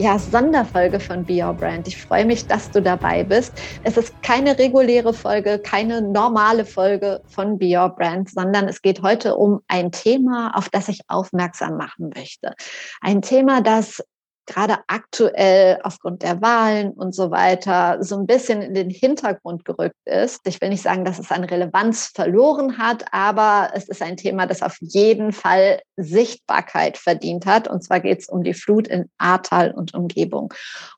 [0.00, 1.88] ja, Sonderfolge von Be Your Brand.
[1.88, 3.60] Ich freue mich, dass du dabei bist.
[3.82, 9.02] Es ist keine reguläre Folge, keine normale Folge von Be Your Brand, sondern es geht
[9.02, 12.54] heute um ein Thema, auf das ich aufmerksam machen möchte.
[13.00, 14.02] Ein Thema, das
[14.48, 19.96] gerade aktuell aufgrund der Wahlen und so weiter so ein bisschen in den Hintergrund gerückt
[20.06, 20.40] ist.
[20.46, 24.46] Ich will nicht sagen, dass es an Relevanz verloren hat, aber es ist ein Thema,
[24.46, 27.68] das auf jeden Fall Sichtbarkeit verdient hat.
[27.68, 30.52] Und zwar geht es um die Flut in Ahrtal und Umgebung.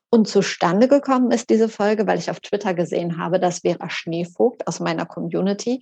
[0.09, 4.67] Und zustande gekommen ist diese Folge, weil ich auf Twitter gesehen habe, dass Vera Schneevogt
[4.67, 5.81] aus meiner Community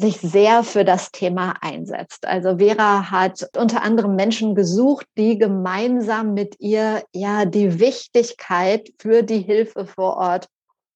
[0.00, 2.24] sich sehr für das Thema einsetzt.
[2.26, 9.22] Also Vera hat unter anderem Menschen gesucht, die gemeinsam mit ihr ja die Wichtigkeit für
[9.22, 10.46] die Hilfe vor Ort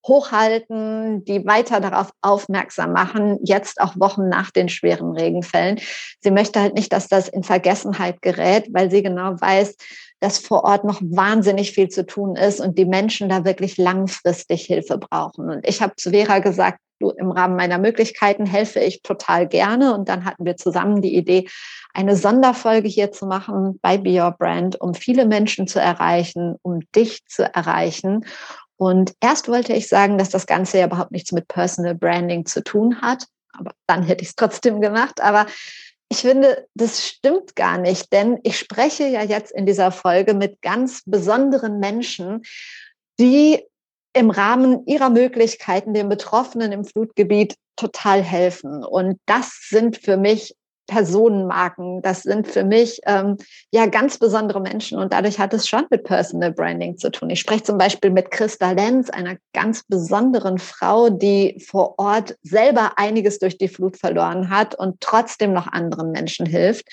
[0.07, 5.81] hochhalten, die weiter darauf aufmerksam machen, jetzt auch Wochen nach den schweren Regenfällen.
[6.21, 9.77] Sie möchte halt nicht, dass das in Vergessenheit gerät, weil sie genau weiß,
[10.21, 14.65] dass vor Ort noch wahnsinnig viel zu tun ist und die Menschen da wirklich langfristig
[14.67, 15.51] Hilfe brauchen.
[15.51, 16.79] Und ich habe zu Vera gesagt,
[17.11, 19.95] im Rahmen meiner Möglichkeiten helfe ich total gerne.
[19.95, 21.49] Und dann hatten wir zusammen die Idee,
[21.93, 26.81] eine Sonderfolge hier zu machen bei Be Your Brand, um viele Menschen zu erreichen, um
[26.95, 28.25] dich zu erreichen.
[28.77, 32.63] Und erst wollte ich sagen, dass das Ganze ja überhaupt nichts mit Personal Branding zu
[32.65, 33.27] tun hat.
[33.53, 35.21] Aber dann hätte ich es trotzdem gemacht.
[35.21, 35.47] Aber
[36.09, 40.61] ich finde, das stimmt gar nicht, denn ich spreche ja jetzt in dieser Folge mit
[40.61, 42.43] ganz besonderen Menschen,
[43.19, 43.63] die
[44.15, 48.85] im Rahmen ihrer Möglichkeiten den Betroffenen im Flutgebiet total helfen.
[48.85, 50.55] Und das sind für mich
[50.87, 52.03] Personenmarken.
[52.03, 53.37] Das sind für mich ähm,
[53.71, 57.31] ja ganz besondere Menschen und dadurch hat es schon mit Personal Branding zu tun.
[57.31, 62.93] Ich spreche zum Beispiel mit Christa Lenz, einer ganz besonderen Frau, die vor Ort selber
[62.97, 66.87] einiges durch die Flut verloren hat und trotzdem noch anderen Menschen hilft.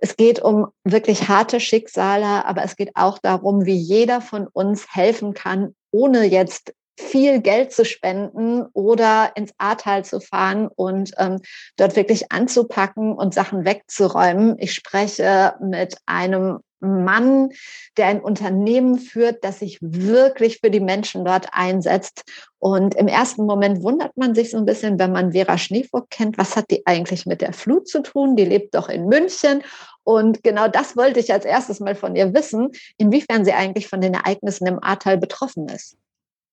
[0.00, 4.86] Es geht um wirklich harte Schicksale, aber es geht auch darum, wie jeder von uns
[4.94, 11.38] helfen kann, ohne jetzt viel Geld zu spenden oder ins Ahrtal zu fahren und ähm,
[11.76, 14.56] dort wirklich anzupacken und Sachen wegzuräumen.
[14.58, 17.50] Ich spreche mit einem Mann,
[17.96, 22.22] der ein Unternehmen führt, das sich wirklich für die Menschen dort einsetzt.
[22.58, 26.38] Und im ersten Moment wundert man sich so ein bisschen, wenn man Vera Schneevogt kennt,
[26.38, 28.36] was hat die eigentlich mit der Flut zu tun?
[28.36, 29.62] Die lebt doch in München.
[30.08, 34.00] Und genau das wollte ich als erstes mal von ihr wissen, inwiefern sie eigentlich von
[34.00, 35.98] den Ereignissen im Ahrtal betroffen ist.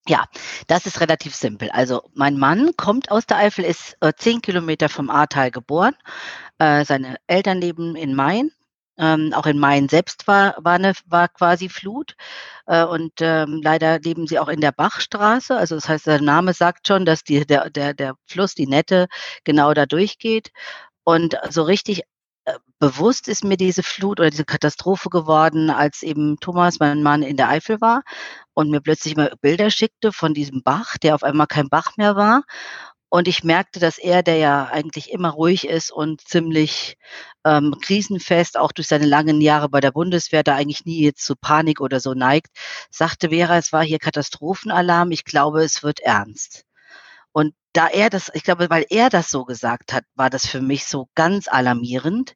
[0.10, 0.26] Ja,
[0.68, 1.70] das ist relativ simpel.
[1.72, 5.96] Also mein Mann kommt aus der Eifel, ist äh, zehn Kilometer vom Ahrtal geboren.
[6.60, 8.52] Äh, seine Eltern leben in Main.
[8.98, 12.18] Ähm, auch in Main selbst war, war, eine, war quasi Flut.
[12.66, 15.56] Äh, und ähm, leider leben sie auch in der Bachstraße.
[15.56, 19.08] Also das heißt, der Name sagt schon, dass die, der, der, der Fluss, die Nette,
[19.46, 20.52] genau da durchgeht.
[21.06, 22.04] Und so richtig
[22.80, 27.38] bewusst ist mir diese Flut oder diese Katastrophe geworden, als eben Thomas, mein Mann, in
[27.38, 28.04] der Eifel war
[28.54, 32.16] und mir plötzlich mal Bilder schickte von diesem Bach, der auf einmal kein Bach mehr
[32.16, 32.44] war.
[33.10, 36.98] Und ich merkte, dass er, der ja eigentlich immer ruhig ist und ziemlich
[37.46, 41.36] ähm, krisenfest, auch durch seine langen Jahre bei der Bundeswehr, da eigentlich nie jetzt zu
[41.36, 42.50] Panik oder so neigt,
[42.90, 46.66] sagte Vera, es war hier Katastrophenalarm, ich glaube, es wird ernst.
[47.76, 50.86] Da er das, ich glaube, weil er das so gesagt hat, war das für mich
[50.86, 52.34] so ganz alarmierend.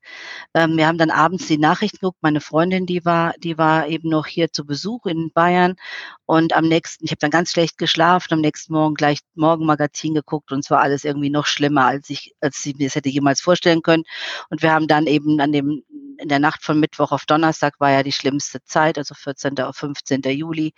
[0.54, 2.18] Ähm, wir haben dann abends die Nachrichten geguckt.
[2.22, 5.76] Meine Freundin, die war, die war eben noch hier zu Besuch in Bayern
[6.26, 10.52] und am nächsten, ich habe dann ganz schlecht geschlafen, am nächsten Morgen gleich Morgenmagazin geguckt
[10.52, 13.40] und es war alles irgendwie noch schlimmer, als ich, als ich mir das hätte jemals
[13.40, 14.04] vorstellen können.
[14.50, 15.84] Und wir haben dann eben an dem
[16.20, 19.60] in der Nacht von Mittwoch auf Donnerstag war ja die schlimmste Zeit, also 14.
[19.62, 20.22] auf 15.
[20.24, 20.74] Juli.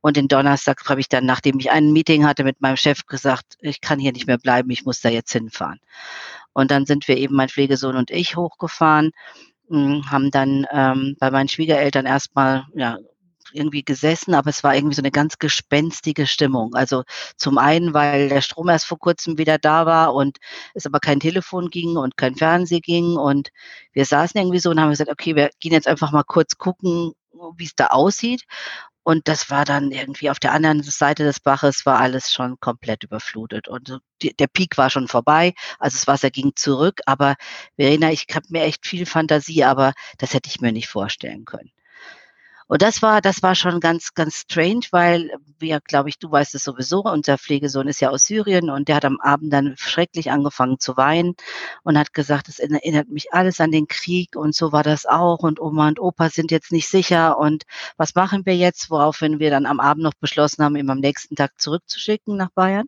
[0.00, 3.56] Und den Donnerstag habe ich dann, nachdem ich ein Meeting hatte mit meinem Chef, gesagt,
[3.60, 5.80] ich kann hier nicht mehr bleiben, ich muss da jetzt hinfahren.
[6.52, 9.10] Und dann sind wir eben, mein Pflegesohn und ich, hochgefahren,
[9.68, 12.98] hm, haben dann ähm, bei meinen Schwiegereltern erstmal ja,
[13.52, 16.74] irgendwie gesessen, aber es war irgendwie so eine ganz gespenstige Stimmung.
[16.74, 17.04] Also
[17.36, 20.38] zum einen, weil der Strom erst vor kurzem wieder da war und
[20.74, 23.50] es aber kein Telefon ging und kein Fernseh ging und
[23.92, 27.12] wir saßen irgendwie so und haben gesagt, okay, wir gehen jetzt einfach mal kurz gucken,
[27.56, 28.44] wie es da aussieht.
[29.04, 33.02] Und das war dann irgendwie auf der anderen Seite des Baches war alles schon komplett
[33.02, 33.66] überflutet.
[33.68, 35.54] Und die, der Peak war schon vorbei.
[35.78, 37.00] Also das Wasser ging zurück.
[37.06, 37.34] Aber
[37.76, 41.72] Verena, ich habe mir echt viel Fantasie, aber das hätte ich mir nicht vorstellen können.
[42.72, 46.54] Und das war, das war schon ganz, ganz strange, weil wir, glaube ich, du weißt
[46.54, 50.30] es sowieso, unser Pflegesohn ist ja aus Syrien und der hat am Abend dann schrecklich
[50.30, 51.34] angefangen zu weinen
[51.82, 55.40] und hat gesagt, es erinnert mich alles an den Krieg und so war das auch
[55.40, 57.64] und Oma und Opa sind jetzt nicht sicher und
[57.98, 61.36] was machen wir jetzt, woraufhin wir dann am Abend noch beschlossen haben, ihm am nächsten
[61.36, 62.86] Tag zurückzuschicken nach Bayern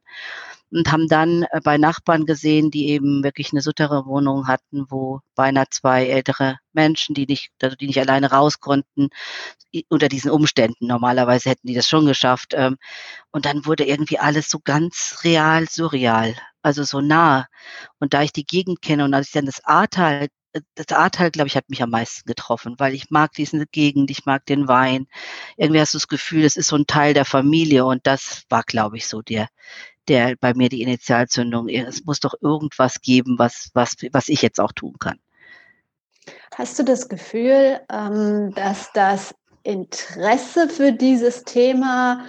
[0.75, 5.21] und haben dann äh, bei Nachbarn gesehen, die eben wirklich eine suttere Wohnung hatten, wo
[5.35, 9.11] beinahe zwei ältere Menschen, die nicht, also die nicht alleine raus konnten,
[9.89, 10.87] unter diesen Umständen.
[10.87, 12.55] Normalerweise hätten die das schon geschafft.
[12.55, 12.77] Ähm,
[13.31, 17.47] und dann wurde irgendwie alles so ganz real, surreal, also so nah.
[17.99, 21.31] Und da ich die Gegend kenne und als ich dann das Ahrtal äh, das Ahrtal,
[21.31, 24.69] glaube ich, hat mich am meisten getroffen, weil ich mag diese Gegend, ich mag den
[24.69, 25.07] Wein.
[25.57, 28.63] Irgendwie hast du das Gefühl, es ist so ein Teil der Familie und das war,
[28.65, 29.49] glaube ich, so der,
[30.09, 31.69] der bei mir die Initialzündung.
[31.69, 35.19] Es muss doch irgendwas geben, was, was, was ich jetzt auch tun kann.
[36.55, 42.25] Hast du das Gefühl, ähm, dass das Interesse für dieses Thema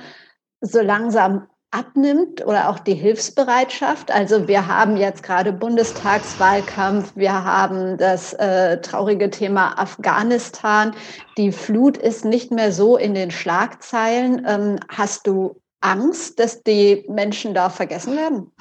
[0.61, 4.09] so langsam abnimmt oder auch die Hilfsbereitschaft.
[4.09, 10.95] Also wir haben jetzt gerade Bundestagswahlkampf, wir haben das äh, traurige Thema Afghanistan.
[11.37, 14.45] Die Flut ist nicht mehr so in den Schlagzeilen.
[14.47, 18.51] Ähm, hast du Angst, dass die Menschen da vergessen werden?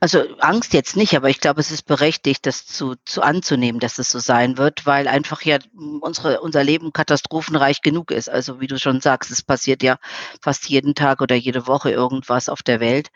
[0.00, 3.98] Also Angst jetzt nicht, aber ich glaube, es ist berechtigt, das zu, zu anzunehmen, dass
[3.98, 5.58] es so sein wird, weil einfach ja
[6.00, 8.28] unsere, unser Leben katastrophenreich genug ist.
[8.28, 9.98] Also wie du schon sagst, es passiert ja
[10.40, 13.08] fast jeden Tag oder jede Woche irgendwas auf der Welt,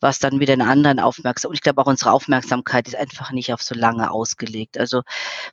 [0.00, 3.52] was dann wieder einen anderen Aufmerksamkeit, und ich glaube auch unsere Aufmerksamkeit ist einfach nicht
[3.52, 4.78] auf so lange ausgelegt.
[4.78, 5.02] Also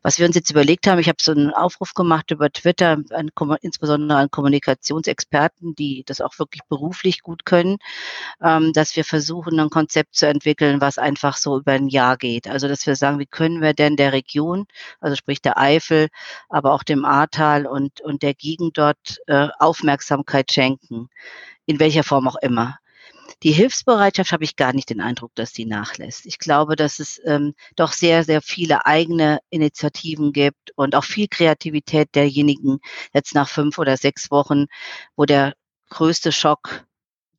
[0.02, 3.32] was wir uns jetzt überlegt haben, ich habe so einen Aufruf gemacht über Twitter, an,
[3.62, 7.78] insbesondere an Kommunikationsexperten, die das auch wirklich beruflich gut können,
[8.42, 12.48] ähm, dass wir versuchen, ein Konzept zu entwickeln, was einfach so über ein Jahr geht.
[12.48, 14.66] Also dass wir sagen, wie können wir denn der Region,
[15.00, 16.10] also sprich der Eifel,
[16.50, 21.10] aber auch dem Ahrtal und, und der Gegend dort äh, Aufmerksamkeit schenken,
[21.66, 22.78] in welcher Form auch immer.
[23.44, 26.26] Die Hilfsbereitschaft habe ich gar nicht den Eindruck, dass die nachlässt.
[26.26, 31.28] Ich glaube, dass es ähm, doch sehr, sehr viele eigene Initiativen gibt und auch viel
[31.28, 32.80] Kreativität derjenigen
[33.14, 34.66] jetzt nach fünf oder sechs Wochen,
[35.16, 35.54] wo der
[35.90, 36.87] größte Schock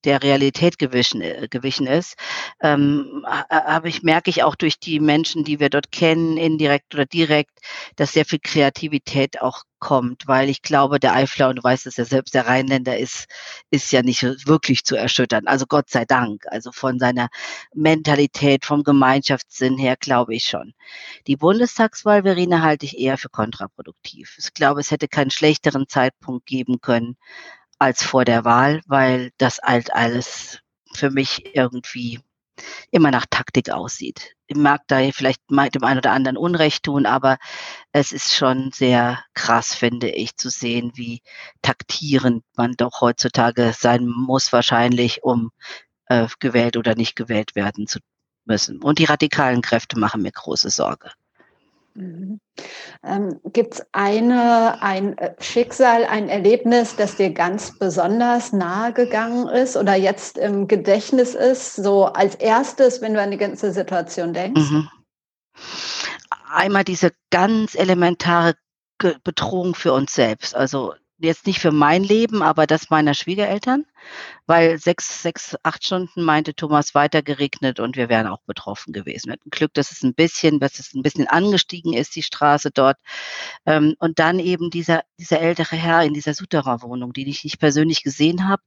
[0.04, 2.16] der Realität gewichen, äh, gewichen ist,
[2.60, 7.06] ähm, habe ich, merke ich auch durch die Menschen, die wir dort kennen, indirekt oder
[7.06, 7.58] direkt,
[7.96, 11.96] dass sehr viel Kreativität auch kommt, weil ich glaube, der Eifler, und du weißt es
[11.96, 13.26] ja selbst, der Rheinländer ist,
[13.70, 15.46] ist ja nicht wirklich zu erschüttern.
[15.46, 16.44] Also Gott sei Dank.
[16.48, 17.28] Also von seiner
[17.74, 20.74] Mentalität, vom Gemeinschaftssinn her glaube ich schon.
[21.26, 24.36] Die Bundestagswahl, Verena, halte ich eher für kontraproduktiv.
[24.38, 27.16] Ich glaube, es hätte keinen schlechteren Zeitpunkt geben können,
[27.78, 30.60] als vor der Wahl, weil das halt alles
[30.94, 32.20] für mich irgendwie
[32.90, 34.34] immer nach Taktik aussieht.
[34.46, 37.38] Ich mag da vielleicht dem einen oder anderen Unrecht tun, aber
[37.92, 41.22] es ist schon sehr krass, finde ich, zu sehen, wie
[41.62, 45.50] taktierend man doch heutzutage sein muss, wahrscheinlich, um
[46.06, 48.00] äh, gewählt oder nicht gewählt werden zu
[48.44, 48.82] müssen.
[48.82, 51.12] Und die radikalen Kräfte machen mir große Sorge.
[51.94, 52.40] Mhm.
[53.02, 59.76] Ähm, Gibt es ein äh, Schicksal, ein Erlebnis, das dir ganz besonders nahe gegangen ist
[59.76, 64.70] oder jetzt im Gedächtnis ist, so als erstes, wenn du an die ganze Situation denkst?
[64.70, 64.88] Mhm.
[66.50, 68.54] Einmal diese ganz elementare
[68.98, 70.54] Bedrohung für uns selbst.
[70.54, 73.84] Also jetzt nicht für mein Leben, aber das meiner Schwiegereltern,
[74.46, 79.26] weil sechs, sechs, acht Stunden meinte Thomas weiter geregnet und wir wären auch betroffen gewesen.
[79.26, 82.70] Wir hatten Glück, dass es ein bisschen, dass es ein bisschen angestiegen ist, die Straße
[82.70, 82.98] dort.
[83.66, 88.02] Ähm, und dann eben dieser, dieser ältere Herr in dieser Souterrain-Wohnung, die ich nicht persönlich
[88.02, 88.62] gesehen habe,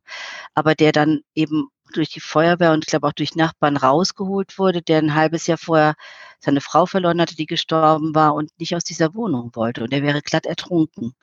[0.54, 4.82] aber der dann eben durch die Feuerwehr und ich glaube auch durch Nachbarn rausgeholt wurde,
[4.82, 5.96] der ein halbes Jahr vorher
[6.40, 9.84] seine Frau verloren hatte, die gestorben war und nicht aus dieser Wohnung wollte.
[9.84, 11.14] Und er wäre glatt ertrunken.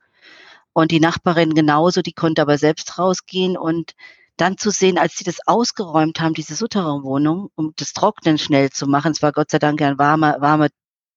[0.78, 3.96] Und die Nachbarin genauso, die konnte aber selbst rausgehen und
[4.36, 8.86] dann zu sehen, als sie das ausgeräumt haben, diese Sutterraumwohnung, um das Trocknen schnell zu
[8.86, 10.68] machen, es war Gott sei Dank eine warme, warme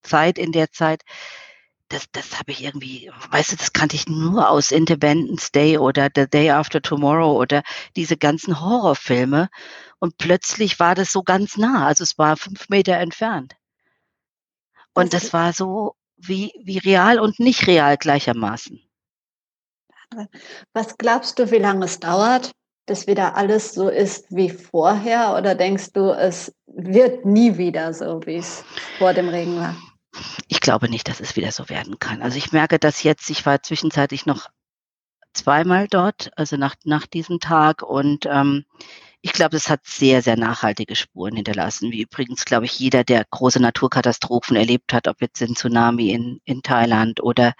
[0.02, 1.04] Zeit in der Zeit,
[1.90, 6.10] das, das habe ich irgendwie, weißt du, das kannte ich nur aus Independence Day oder
[6.16, 7.62] The Day After Tomorrow oder
[7.96, 9.48] diese ganzen Horrorfilme.
[10.00, 13.54] Und plötzlich war das so ganz nah, also es war fünf Meter entfernt.
[14.96, 18.82] Und das, das war so wie, wie real und nicht real gleichermaßen.
[20.74, 22.52] Was glaubst du, wie lange es dauert,
[22.86, 25.36] bis wieder alles so ist wie vorher?
[25.38, 28.64] Oder denkst du, es wird nie wieder so, wie es
[28.98, 29.76] vor dem Regen war?
[30.48, 32.22] Ich glaube nicht, dass es wieder so werden kann.
[32.22, 34.48] Also ich merke das jetzt, ich war zwischenzeitlich noch
[35.34, 38.66] zweimal dort, also nach, nach diesem Tag und ähm,
[39.22, 43.24] ich glaube, es hat sehr, sehr nachhaltige Spuren hinterlassen, wie übrigens, glaube ich, jeder, der
[43.30, 47.54] große Naturkatastrophen erlebt hat, ob jetzt ein Tsunami in, in Thailand oder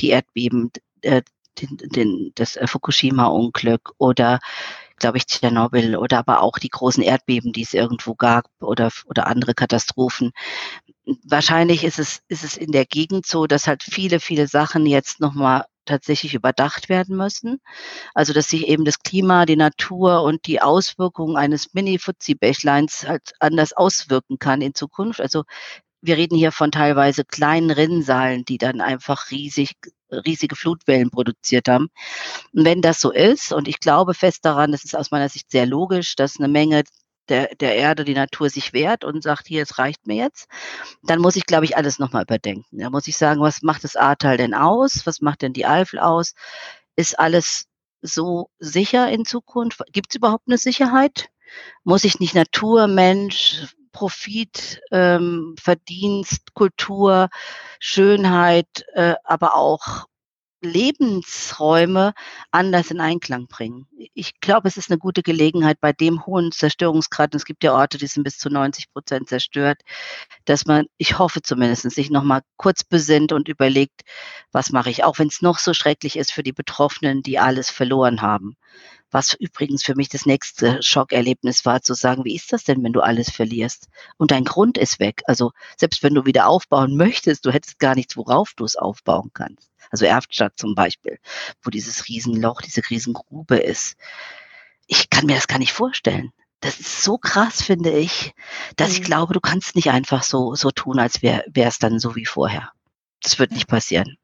[0.00, 1.22] die Erdbeben äh,
[1.60, 4.40] den, den, das äh, Fukushima-Unglück oder
[4.96, 9.26] glaube ich, Tschernobyl oder aber auch die großen Erdbeben, die es irgendwo gab oder, oder
[9.26, 10.32] andere Katastrophen.
[11.24, 15.20] Wahrscheinlich ist es, ist es in der Gegend so, dass halt viele, viele Sachen jetzt
[15.20, 17.60] nochmal tatsächlich überdacht werden müssen.
[18.14, 23.72] Also, dass sich eben das Klima, die Natur und die Auswirkungen eines Mini-Fuzzi-Bächleins halt anders
[23.74, 25.20] auswirken kann in Zukunft.
[25.20, 25.44] Also,
[26.00, 29.72] wir reden hier von teilweise kleinen Rinnsalen, die dann einfach riesig,
[30.24, 31.88] riesige Flutwellen produziert haben.
[32.52, 35.50] Und wenn das so ist, und ich glaube fest daran, das ist aus meiner Sicht
[35.50, 36.84] sehr logisch, dass eine Menge
[37.28, 40.46] der, der Erde, die Natur sich wehrt und sagt, hier, es reicht mir jetzt,
[41.02, 42.66] dann muss ich, glaube ich, alles nochmal überdenken.
[42.70, 45.06] Da muss ich sagen, was macht das Ahrtal denn aus?
[45.06, 46.34] Was macht denn die Eifel aus?
[46.96, 47.66] Ist alles
[48.02, 49.80] so sicher in Zukunft?
[49.92, 51.28] Gibt es überhaupt eine Sicherheit?
[51.82, 57.30] Muss ich nicht Natur, Mensch, Profit, ähm, Verdienst, Kultur,
[57.80, 60.06] Schönheit, äh, aber auch
[60.64, 62.14] Lebensräume
[62.50, 63.86] anders in Einklang bringen.
[64.14, 67.72] Ich glaube, es ist eine gute Gelegenheit bei dem hohen Zerstörungsgrad, und es gibt ja
[67.74, 69.82] Orte, die sind bis zu 90 Prozent zerstört,
[70.44, 74.02] dass man, ich hoffe zumindest, sich nochmal kurz besinnt und überlegt,
[74.52, 77.70] was mache ich, auch wenn es noch so schrecklich ist für die Betroffenen, die alles
[77.70, 78.56] verloren haben.
[79.10, 82.92] Was übrigens für mich das nächste Schockerlebnis war, zu sagen, wie ist das denn, wenn
[82.92, 83.88] du alles verlierst?
[84.16, 85.22] Und dein Grund ist weg.
[85.26, 89.30] Also selbst wenn du wieder aufbauen möchtest, du hättest gar nichts, worauf du es aufbauen
[89.32, 89.70] kannst.
[89.90, 91.18] Also Erftstadt zum Beispiel,
[91.62, 93.96] wo dieses Riesenloch, diese Riesengrube ist.
[94.86, 96.32] Ich kann mir das gar nicht vorstellen.
[96.60, 98.32] Das ist so krass, finde ich,
[98.76, 98.94] dass mhm.
[98.94, 102.24] ich glaube, du kannst nicht einfach so, so tun, als wäre es dann so wie
[102.24, 102.72] vorher.
[103.22, 104.16] Das wird nicht passieren.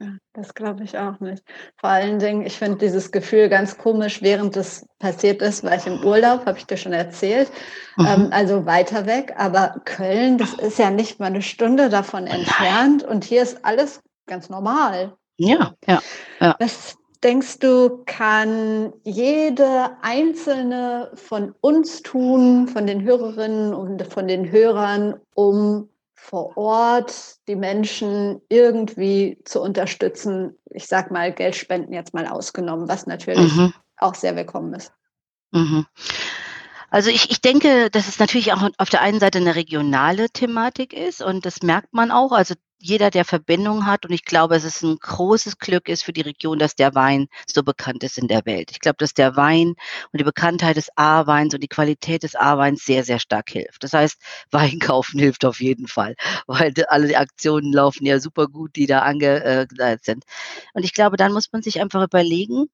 [0.00, 1.42] Ja, das glaube ich auch nicht.
[1.76, 5.86] Vor allen Dingen, ich finde dieses Gefühl ganz komisch, während das passiert ist, war ich
[5.86, 7.50] im Urlaub, habe ich dir schon erzählt,
[7.96, 8.06] mhm.
[8.06, 9.34] ähm, also weiter weg.
[9.36, 14.00] Aber Köln, das ist ja nicht mal eine Stunde davon entfernt und hier ist alles
[14.26, 15.16] ganz normal.
[15.36, 16.00] Ja, ja.
[16.38, 16.56] ja.
[16.60, 24.50] Was denkst du, kann jede einzelne von uns tun, von den Hörerinnen und von den
[24.52, 25.88] Hörern, um
[26.20, 30.58] vor Ort die Menschen irgendwie zu unterstützen.
[30.70, 33.72] Ich sage mal, Geldspenden jetzt mal ausgenommen, was natürlich mhm.
[33.96, 34.92] auch sehr willkommen ist.
[35.52, 35.86] Mhm.
[36.90, 40.92] Also ich, ich denke, dass es natürlich auch auf der einen Seite eine regionale Thematik
[40.92, 42.32] ist und das merkt man auch.
[42.32, 44.06] Also jeder, der Verbindung hat.
[44.06, 47.26] Und ich glaube, es ist ein großes Glück ist für die Region, dass der Wein
[47.46, 48.70] so bekannt ist in der Welt.
[48.70, 49.74] Ich glaube, dass der Wein
[50.12, 53.82] und die Bekanntheit des A-Weins und die Qualität des A-Weins sehr, sehr stark hilft.
[53.82, 56.14] Das heißt, Wein kaufen hilft auf jeden Fall,
[56.46, 60.24] weil alle die Aktionen laufen ja super gut, die da angeleitet sind.
[60.72, 62.66] Und ich glaube, dann muss man sich einfach überlegen,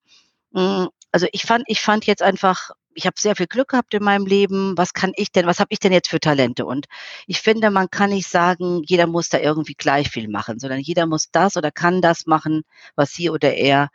[0.53, 4.03] hm, also ich fand, ich fand jetzt einfach ich habe sehr viel Glück gehabt in
[4.03, 4.77] meinem Leben.
[4.77, 6.65] Was kann ich denn, was habe ich denn jetzt für Talente?
[6.65, 6.87] Und
[7.25, 11.05] ich finde, man kann nicht sagen, jeder muss da irgendwie gleich viel machen, sondern jeder
[11.05, 12.63] muss das oder kann das machen,
[12.95, 13.89] was sie oder er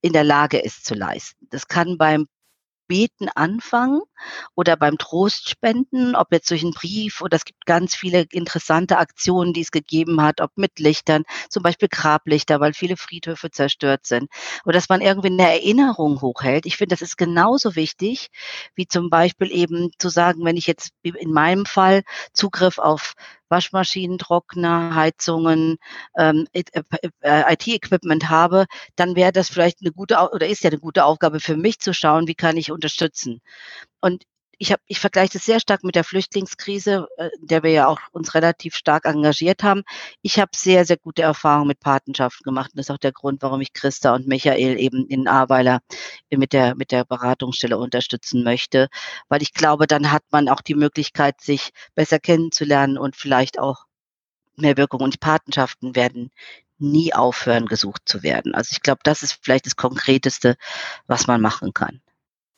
[0.00, 1.46] in der Lage ist zu leisten.
[1.50, 2.26] Das kann beim
[2.92, 4.02] Beten anfangen
[4.54, 9.54] oder beim Trostspenden, ob jetzt durch einen Brief oder es gibt ganz viele interessante Aktionen,
[9.54, 14.28] die es gegeben hat, ob mit Lichtern, zum Beispiel Grablichter, weil viele Friedhöfe zerstört sind.
[14.66, 16.66] Oder dass man irgendwie eine Erinnerung hochhält.
[16.66, 18.28] Ich finde, das ist genauso wichtig,
[18.74, 22.02] wie zum Beispiel eben zu sagen, wenn ich jetzt in meinem Fall
[22.34, 23.14] Zugriff auf
[23.52, 25.76] Waschmaschinen, Trockner, Heizungen,
[26.18, 28.66] ähm, IT-Equipment äh, habe,
[28.96, 31.94] dann wäre das vielleicht eine gute oder ist ja eine gute Aufgabe für mich zu
[31.94, 33.40] schauen, wie kann ich unterstützen.
[34.00, 34.24] Und
[34.58, 37.98] ich, hab, ich vergleiche das sehr stark mit der Flüchtlingskrise, äh, der wir ja auch
[38.12, 39.82] uns relativ stark engagiert haben.
[40.22, 42.70] Ich habe sehr, sehr gute Erfahrungen mit Patenschaften gemacht.
[42.72, 45.80] Und das ist auch der Grund, warum ich Christa und Michael eben in Ahrweiler
[46.30, 48.88] mit der, mit der Beratungsstelle unterstützen möchte.
[49.28, 53.84] Weil ich glaube, dann hat man auch die Möglichkeit, sich besser kennenzulernen und vielleicht auch
[54.56, 55.00] mehr Wirkung.
[55.00, 56.30] Und Patenschaften werden
[56.78, 58.54] nie aufhören, gesucht zu werden.
[58.54, 60.56] Also ich glaube, das ist vielleicht das Konkreteste,
[61.06, 62.00] was man machen kann.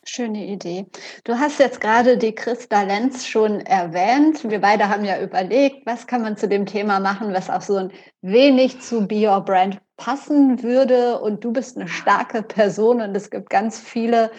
[0.06, 0.86] Schöne Idee.
[1.24, 4.48] Du hast jetzt gerade die Christa Lenz schon erwähnt.
[4.48, 7.76] Wir beide haben ja überlegt, was kann man zu dem Thema machen, was auch so
[7.76, 11.20] ein wenig zu Be Your Brand passen würde.
[11.20, 14.30] Und du bist eine starke Person und es gibt ganz viele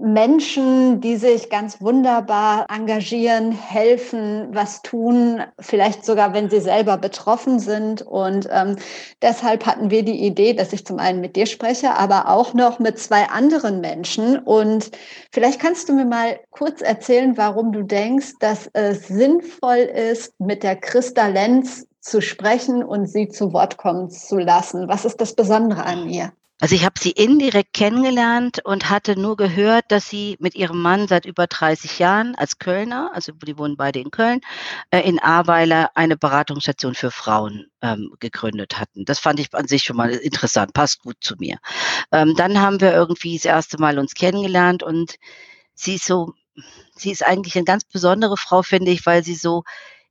[0.00, 7.58] Menschen, die sich ganz wunderbar engagieren, helfen, was tun, vielleicht sogar, wenn sie selber betroffen
[7.58, 8.02] sind.
[8.02, 8.76] Und ähm,
[9.22, 12.78] deshalb hatten wir die Idee, dass ich zum einen mit dir spreche, aber auch noch
[12.78, 14.38] mit zwei anderen Menschen.
[14.38, 14.92] Und
[15.32, 20.62] vielleicht kannst du mir mal kurz erzählen, warum du denkst, dass es sinnvoll ist, mit
[20.62, 24.88] der Christa Lenz zu sprechen und sie zu Wort kommen zu lassen.
[24.88, 26.32] Was ist das Besondere an ihr?
[26.60, 31.06] Also ich habe sie indirekt kennengelernt und hatte nur gehört, dass sie mit ihrem Mann
[31.06, 34.40] seit über 30 Jahren als Kölner, also die wohnen beide in Köln,
[34.90, 39.04] äh, in Ahrweiler eine Beratungsstation für Frauen ähm, gegründet hatten.
[39.04, 41.58] Das fand ich an sich schon mal interessant, passt gut zu mir.
[42.10, 45.14] Ähm, dann haben wir irgendwie das erste Mal uns kennengelernt und
[45.74, 46.32] sie ist so,
[46.96, 49.62] sie ist eigentlich eine ganz besondere Frau, finde ich, weil sie so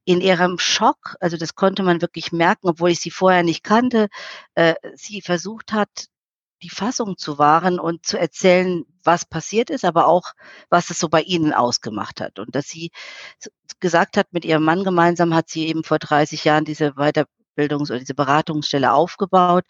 [0.06, 4.08] in ihrem Schock, also das konnte man wirklich merken, obwohl ich sie vorher nicht kannte,
[4.56, 6.08] äh, sie versucht hat,
[6.64, 10.34] die Fassung zu wahren und zu erzählen, was passiert ist, aber auch,
[10.70, 12.40] was es so bei ihnen ausgemacht hat.
[12.40, 12.92] Und dass sie
[13.80, 18.00] gesagt hat, mit ihrem Mann gemeinsam hat sie eben vor 30 Jahren diese Weiterbildungs- oder
[18.00, 19.66] diese Beratungsstelle aufgebaut.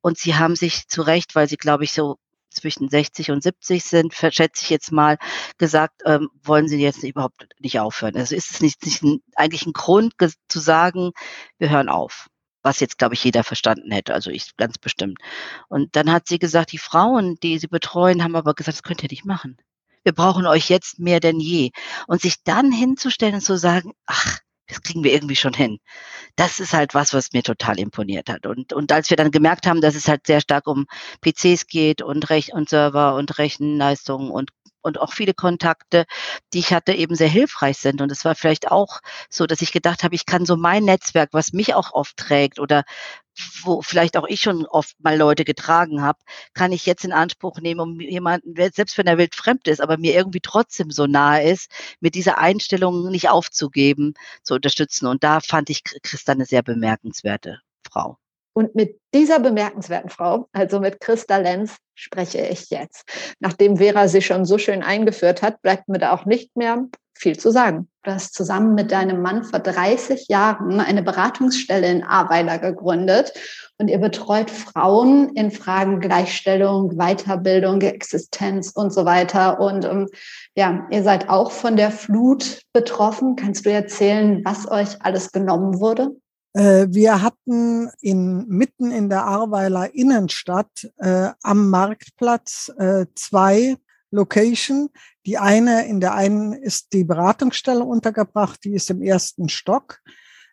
[0.00, 2.16] Und sie haben sich zu Recht, weil sie, glaube ich, so
[2.50, 5.18] zwischen 60 und 70 sind, schätze ich jetzt mal,
[5.58, 8.16] gesagt, ähm, wollen sie jetzt überhaupt nicht aufhören.
[8.16, 10.14] Also ist es nicht, nicht ein, eigentlich ein Grund
[10.48, 11.12] zu sagen,
[11.58, 12.28] wir hören auf
[12.62, 15.18] was jetzt, glaube ich, jeder verstanden hätte, also ich ganz bestimmt.
[15.68, 19.02] Und dann hat sie gesagt, die Frauen, die sie betreuen, haben aber gesagt, das könnt
[19.02, 19.56] ihr nicht machen.
[20.04, 21.70] Wir brauchen euch jetzt mehr denn je.
[22.06, 25.78] Und sich dann hinzustellen und zu sagen, ach, das kriegen wir irgendwie schon hin.
[26.36, 28.46] Das ist halt was, was mir total imponiert hat.
[28.46, 30.86] Und, und als wir dann gemerkt haben, dass es halt sehr stark um
[31.20, 34.50] PCs geht und Rech und Server und Rechenleistungen und
[34.82, 36.04] und auch viele Kontakte,
[36.52, 38.00] die ich hatte, eben sehr hilfreich sind.
[38.00, 41.30] Und es war vielleicht auch so, dass ich gedacht habe, ich kann so mein Netzwerk,
[41.32, 42.84] was mich auch oft trägt oder
[43.62, 46.18] wo vielleicht auch ich schon oft mal Leute getragen habe,
[46.54, 50.14] kann ich jetzt in Anspruch nehmen, um jemanden, selbst wenn er wildfremd ist, aber mir
[50.14, 51.70] irgendwie trotzdem so nahe ist,
[52.00, 55.06] mit dieser Einstellung nicht aufzugeben, zu unterstützen.
[55.06, 57.60] Und da fand ich Christa eine sehr bemerkenswerte
[57.90, 58.18] Frau.
[58.54, 63.04] Und mit dieser bemerkenswerten Frau, also mit Christa Lenz, spreche ich jetzt.
[63.40, 67.38] Nachdem Vera sie schon so schön eingeführt hat, bleibt mir da auch nicht mehr viel
[67.38, 67.88] zu sagen.
[68.02, 73.32] Du hast zusammen mit deinem Mann vor 30 Jahren eine Beratungsstelle in Ahrweiler gegründet
[73.78, 79.60] und ihr betreut Frauen in Fragen Gleichstellung, Weiterbildung, Existenz und so weiter.
[79.60, 80.08] Und ähm,
[80.56, 83.36] ja, ihr seid auch von der Flut betroffen.
[83.36, 86.16] Kannst du erzählen, was euch alles genommen wurde?
[86.54, 93.76] Äh, wir hatten in, mitten in der Ahrweiler Innenstadt äh, am Marktplatz äh, zwei
[94.10, 94.90] Location.
[95.24, 100.00] Die eine, in der einen ist die Beratungsstelle untergebracht, die ist im ersten Stock.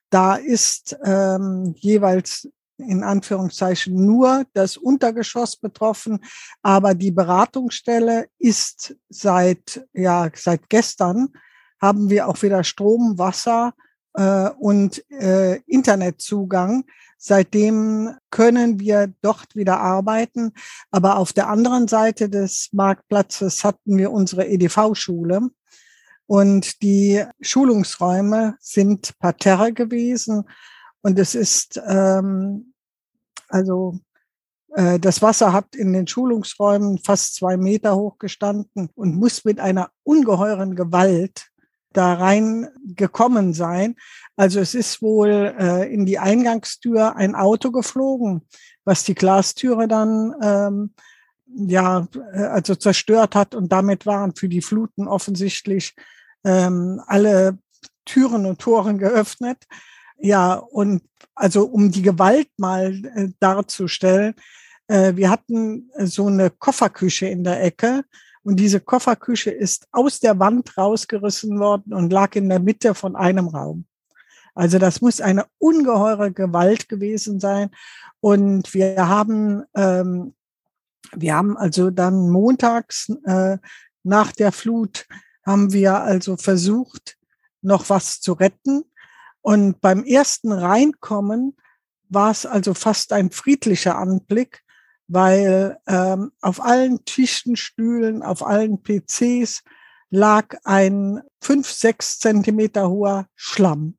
[0.09, 6.19] Da ist ähm, jeweils in Anführungszeichen nur das Untergeschoss betroffen,
[6.61, 11.27] aber die Beratungsstelle ist seit, ja, seit gestern
[11.81, 13.73] haben wir auch wieder Strom, Wasser
[14.19, 16.83] äh, und äh, Internetzugang.
[17.17, 20.51] Seitdem können wir dort wieder arbeiten.
[20.91, 25.49] Aber auf der anderen Seite des Marktplatzes hatten wir unsere EDV-Schule.
[26.27, 30.43] Und die Schulungsräume sind parterre gewesen.
[31.01, 32.73] Und es ist, ähm,
[33.47, 33.99] also
[34.75, 39.59] äh, das Wasser hat in den Schulungsräumen fast zwei Meter hoch gestanden und muss mit
[39.59, 41.49] einer ungeheuren Gewalt
[41.93, 43.95] da rein gekommen sein.
[44.35, 48.47] Also es ist wohl äh, in die Eingangstür ein Auto geflogen,
[48.85, 50.93] was die Glastüre dann ähm,
[51.55, 55.95] ja äh, also zerstört hat und damit waren für die Fluten offensichtlich
[56.43, 57.57] ähm, alle
[58.05, 59.65] Türen und Toren geöffnet.
[60.17, 61.03] Ja, und
[61.35, 64.35] also um die Gewalt mal äh, darzustellen,
[64.87, 68.03] äh, wir hatten so eine Kofferküche in der Ecke
[68.49, 73.15] und diese Kofferküche ist aus der Wand rausgerissen worden und lag in der Mitte von
[73.15, 73.85] einem Raum.
[74.55, 77.69] Also das muss eine ungeheure Gewalt gewesen sein.
[78.21, 80.33] Und wir haben, ähm,
[81.11, 83.59] wir haben also dann montags äh,
[84.01, 85.05] nach der Flut
[85.45, 87.19] haben wir also versucht,
[87.61, 88.83] noch was zu retten.
[89.41, 91.55] Und beim ersten Reinkommen
[92.09, 94.63] war es also fast ein friedlicher Anblick,
[95.09, 99.63] weil ähm, auf allen Tischen, Stühlen, auf allen PCs
[100.11, 103.97] lag ein fünf, sechs Zentimeter hoher Schlamm.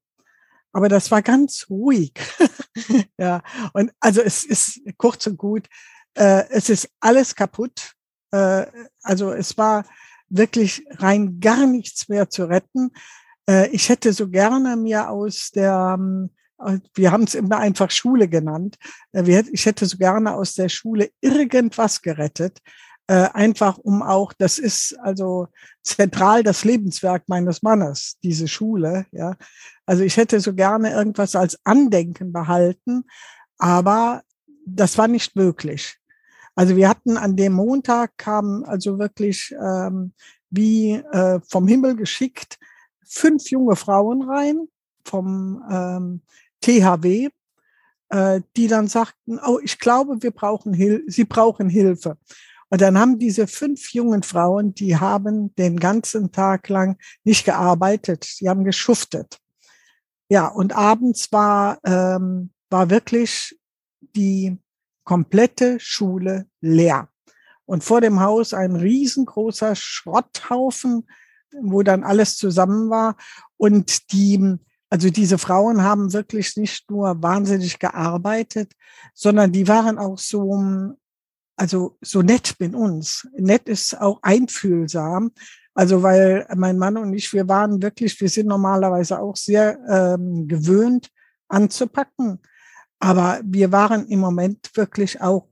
[0.73, 2.13] Aber das war ganz ruhig.
[3.19, 3.43] ja,
[3.73, 5.67] und also es ist kurz und gut,
[6.15, 7.93] äh, es ist alles kaputt.
[8.31, 8.67] Äh,
[9.03, 9.85] also es war
[10.29, 12.93] wirklich rein gar nichts mehr zu retten.
[13.49, 16.31] Äh, ich hätte so gerne mir aus der ähm,
[16.95, 18.77] wir haben es immer einfach Schule genannt.
[19.13, 22.59] Äh, ich hätte so gerne aus der Schule irgendwas gerettet.
[23.07, 25.49] Äh, einfach um auch, das ist also
[25.83, 29.07] zentral das Lebenswerk meines Mannes, diese Schule.
[29.11, 29.37] Ja,
[29.85, 33.05] also ich hätte so gerne irgendwas als Andenken behalten,
[33.59, 34.23] aber
[34.65, 35.97] das war nicht möglich.
[36.55, 40.13] Also wir hatten an dem Montag kamen also wirklich ähm,
[40.51, 42.59] wie äh, vom Himmel geschickt
[43.05, 44.69] fünf junge Frauen rein
[45.05, 46.23] vom ähm,
[46.61, 47.31] THW.
[48.11, 52.19] äh, die dann sagten, oh, ich glaube, wir brauchen Hil Sie brauchen Hilfe.
[52.69, 58.25] Und dann haben diese fünf jungen Frauen, die haben den ganzen Tag lang nicht gearbeitet,
[58.25, 59.39] sie haben geschuftet.
[60.29, 63.59] Ja, und abends war, ähm, war wirklich
[64.15, 64.57] die
[65.03, 67.09] komplette Schule leer.
[67.65, 71.09] Und vor dem Haus ein riesengroßer Schrotthaufen,
[71.61, 73.17] wo dann alles zusammen war.
[73.57, 74.59] Und die,
[74.91, 78.73] also diese Frauen haben wirklich nicht nur wahnsinnig gearbeitet,
[79.15, 80.61] sondern die waren auch so,
[81.57, 83.29] also so nett mit uns.
[83.37, 85.31] Nett ist auch einfühlsam.
[85.75, 90.49] Also weil mein Mann und ich, wir waren wirklich, wir sind normalerweise auch sehr ähm,
[90.49, 91.09] gewöhnt
[91.49, 92.41] anzupacken.
[92.99, 95.49] Aber wir waren im Moment wirklich auch,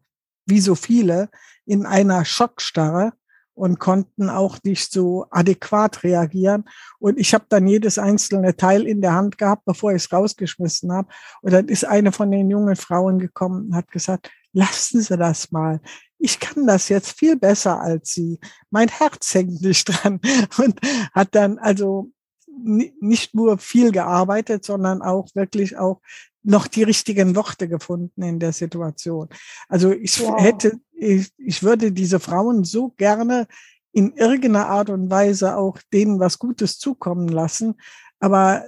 [0.46, 1.30] wie so viele,
[1.64, 3.12] in einer Schockstarre
[3.58, 6.64] und konnten auch nicht so adäquat reagieren.
[7.00, 10.92] Und ich habe dann jedes einzelne Teil in der Hand gehabt, bevor ich es rausgeschmissen
[10.92, 11.08] habe.
[11.42, 15.50] Und dann ist eine von den jungen Frauen gekommen und hat gesagt, lassen Sie das
[15.50, 15.80] mal.
[16.18, 18.38] Ich kann das jetzt viel besser als Sie.
[18.70, 20.20] Mein Herz hängt nicht dran.
[20.58, 20.80] Und
[21.12, 22.10] hat dann also
[22.56, 26.00] nicht nur viel gearbeitet, sondern auch wirklich auch
[26.48, 29.28] noch die richtigen Worte gefunden in der Situation.
[29.68, 30.40] Also ich wow.
[30.40, 33.46] hätte, ich, ich würde diese Frauen so gerne
[33.92, 37.74] in irgendeiner Art und Weise auch denen was Gutes zukommen lassen.
[38.20, 38.64] Aber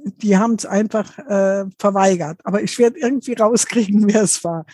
[0.00, 2.40] die haben es einfach äh, verweigert.
[2.44, 4.64] Aber ich werde irgendwie rauskriegen, wer es war.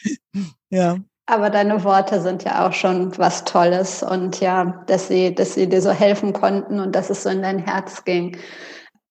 [0.68, 0.98] ja.
[1.26, 5.68] Aber deine Worte sind ja auch schon was Tolles und ja, dass sie, dass sie
[5.68, 8.36] dir so helfen konnten und dass es so in dein Herz ging.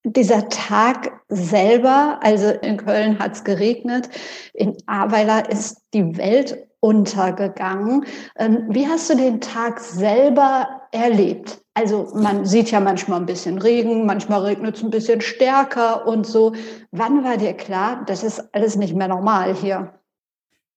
[0.03, 4.09] Dieser Tag selber, also in Köln hat es geregnet,
[4.53, 8.05] in Ahrweiler ist die Welt untergegangen.
[8.37, 11.61] Ähm, wie hast du den Tag selber erlebt?
[11.73, 16.25] Also man sieht ja manchmal ein bisschen Regen, manchmal regnet es ein bisschen stärker und
[16.25, 16.53] so.
[16.91, 19.93] Wann war dir klar, das ist alles nicht mehr normal hier?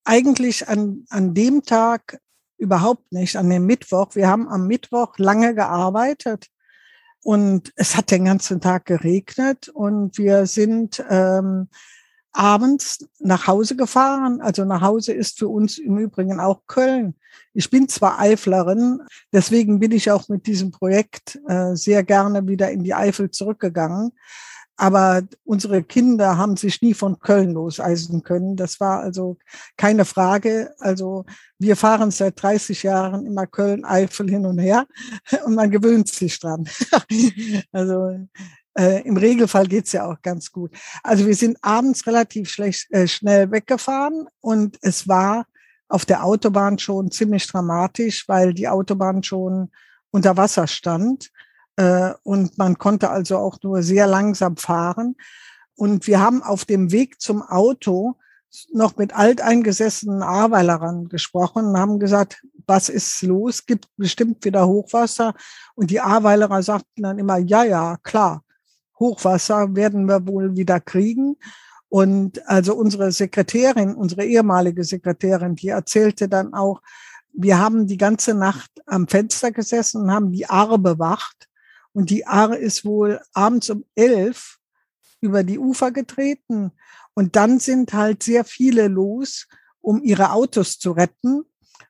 [0.04, 2.18] Eigentlich an, an dem Tag
[2.56, 4.14] überhaupt nicht, an dem Mittwoch.
[4.14, 6.46] Wir haben am Mittwoch lange gearbeitet
[7.22, 11.68] und es hat den ganzen Tag geregnet und wir sind ähm,
[12.32, 14.40] abends nach Hause gefahren.
[14.40, 17.14] Also nach Hause ist für uns im Übrigen auch Köln.
[17.54, 19.00] Ich bin zwar Eiflerin,
[19.32, 24.12] deswegen bin ich auch mit diesem Projekt äh, sehr gerne wieder in die Eifel zurückgegangen.
[24.82, 28.56] Aber unsere Kinder haben sich nie von Köln loseisen können.
[28.56, 29.36] Das war also
[29.76, 30.74] keine Frage.
[30.80, 31.24] Also
[31.56, 34.88] wir fahren seit 30 Jahren immer Köln-Eifel hin und her
[35.46, 36.68] und man gewöhnt sich dran.
[37.72, 38.26] also
[38.76, 40.72] äh, im Regelfall geht's ja auch ganz gut.
[41.04, 45.46] Also wir sind abends relativ schlecht, äh, schnell weggefahren und es war
[45.88, 49.70] auf der Autobahn schon ziemlich dramatisch, weil die Autobahn schon
[50.10, 51.30] unter Wasser stand.
[51.76, 55.16] Äh, und man konnte also auch nur sehr langsam fahren.
[55.74, 58.16] Und wir haben auf dem Weg zum Auto
[58.72, 63.66] noch mit alteingesessenen Ahrweilerern gesprochen und haben gesagt, was ist los?
[63.66, 65.34] Gibt bestimmt wieder Hochwasser?
[65.74, 68.44] Und die Ahrweilerer sagten dann immer, ja, ja, klar,
[68.98, 71.36] Hochwasser werden wir wohl wieder kriegen.
[71.88, 76.80] Und also unsere Sekretärin, unsere ehemalige Sekretärin, die erzählte dann auch,
[77.34, 81.48] wir haben die ganze Nacht am Fenster gesessen und haben die Aare bewacht.
[81.92, 84.58] Und die Aare ist wohl abends um elf
[85.20, 86.72] über die Ufer getreten.
[87.14, 89.46] Und dann sind halt sehr viele los,
[89.80, 91.44] um ihre Autos zu retten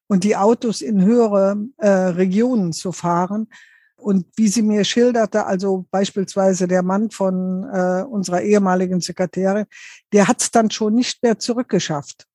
[0.08, 3.48] und die Autos in höhere äh, Regionen zu fahren.
[3.96, 9.66] Und wie sie mir schilderte, also beispielsweise der Mann von äh, unserer ehemaligen Sekretärin,
[10.12, 12.26] der hat es dann schon nicht mehr zurückgeschafft.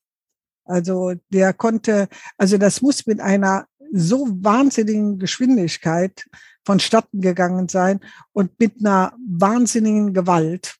[0.64, 6.26] Also der konnte, also das muss mit einer so wahnsinnigen Geschwindigkeit
[6.68, 8.02] vonstatten gegangen sein
[8.34, 10.76] und mit einer wahnsinnigen Gewalt.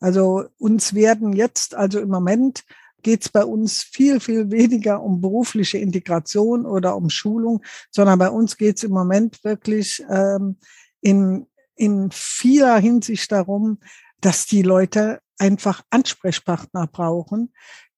[0.00, 2.62] Also uns werden jetzt, also im Moment
[3.00, 8.28] geht es bei uns viel, viel weniger um berufliche Integration oder um Schulung, sondern bei
[8.28, 10.58] uns geht es im Moment wirklich ähm,
[11.00, 13.78] in, in vieler Hinsicht darum,
[14.20, 17.52] dass die Leute einfach Ansprechpartner brauchen,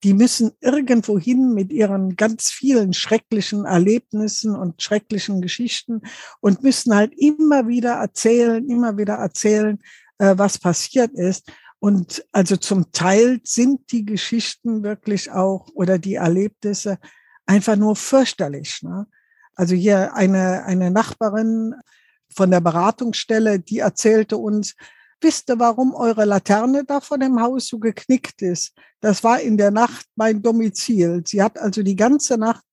[0.05, 6.03] die müssen irgendwo hin mit ihren ganz vielen schrecklichen Erlebnissen und schrecklichen Geschichten
[6.41, 9.79] und müssen halt immer wieder erzählen, immer wieder erzählen,
[10.19, 11.51] äh, was passiert ist.
[11.79, 16.99] Und also zum Teil sind die Geschichten wirklich auch oder die Erlebnisse
[17.47, 18.83] einfach nur fürchterlich.
[18.83, 19.07] Ne?
[19.55, 21.75] Also hier eine, eine Nachbarin
[22.29, 24.75] von der Beratungsstelle, die erzählte uns,
[25.21, 28.73] Wisst ihr, warum eure Laterne da vor dem Haus so geknickt ist?
[29.01, 31.23] Das war in der Nacht mein Domizil.
[31.27, 32.65] Sie hat also die ganze Nacht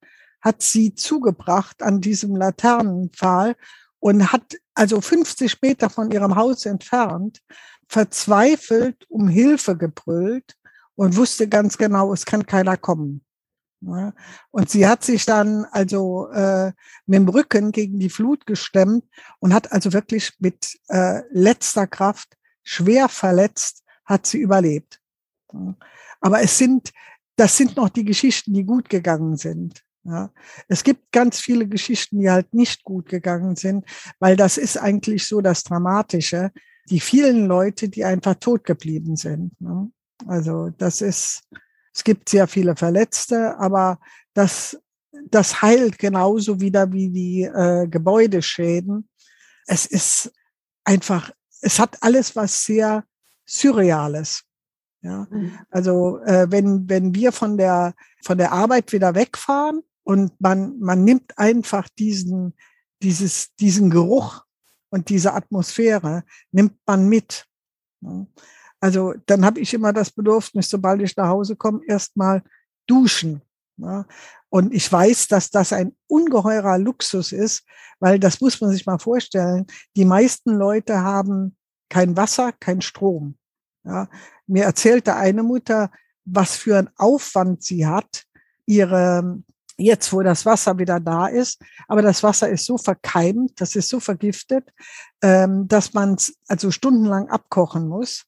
[0.42, 3.56] hat sie zugebracht an diesem Laternenpfahl
[4.00, 7.42] und hat also 50 Meter von ihrem Haus entfernt
[7.88, 10.56] verzweifelt um Hilfe gebrüllt
[10.96, 13.24] und wusste ganz genau, es kann keiner kommen.
[13.86, 14.14] Ja.
[14.52, 16.72] Und sie hat sich dann also äh,
[17.06, 19.04] mit dem Rücken gegen die Flut gestemmt
[19.40, 25.00] und hat also wirklich mit äh, letzter Kraft schwer verletzt, hat sie überlebt.
[26.22, 26.92] Aber es sind,
[27.36, 29.84] das sind noch die Geschichten, die gut gegangen sind.
[30.06, 30.32] Ja.
[30.68, 33.86] Es gibt ganz viele Geschichten, die halt nicht gut gegangen sind,
[34.20, 36.52] weil das ist eigentlich so das Dramatische.
[36.90, 39.60] Die vielen Leute, die einfach tot geblieben sind.
[39.62, 39.90] Ne?
[40.28, 41.44] Also das ist,
[41.94, 44.00] es gibt sehr viele Verletzte, aber
[44.34, 44.80] das,
[45.30, 49.08] das heilt genauso wieder wie die äh, Gebäudeschäden.
[49.68, 50.32] Es ist
[50.84, 53.06] einfach, es hat alles was sehr
[53.46, 54.44] Surreales.
[55.02, 55.60] Ja, mhm.
[55.70, 61.04] also äh, wenn, wenn wir von der, von der Arbeit wieder wegfahren und man, man
[61.04, 62.54] nimmt einfach diesen,
[63.02, 64.46] dieses, diesen Geruch
[64.90, 67.46] und diese Atmosphäre nimmt man mit.
[68.02, 68.26] Ja.
[68.84, 72.44] Also dann habe ich immer das Bedürfnis, sobald ich nach Hause komme, erstmal
[72.86, 73.42] duschen.
[73.78, 74.06] Ja.
[74.50, 77.64] Und ich weiß, dass das ein ungeheurer Luxus ist,
[78.02, 79.68] weil das muss man sich mal vorstellen.
[79.96, 81.56] Die meisten Leute haben
[81.88, 83.38] kein Wasser, kein Strom.
[83.86, 84.10] Ja.
[84.48, 85.90] Mir erzählte eine Mutter,
[86.26, 88.26] was für ein Aufwand sie hat,
[88.66, 89.42] ihre,
[89.78, 93.88] jetzt wo das Wasser wieder da ist, aber das Wasser ist so verkeimt, das ist
[93.88, 94.74] so vergiftet,
[95.22, 98.26] ähm, dass man es also stundenlang abkochen muss.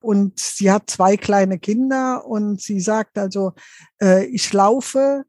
[0.00, 3.52] Und sie hat zwei kleine Kinder und sie sagt also,
[4.00, 5.24] äh, ich laufe,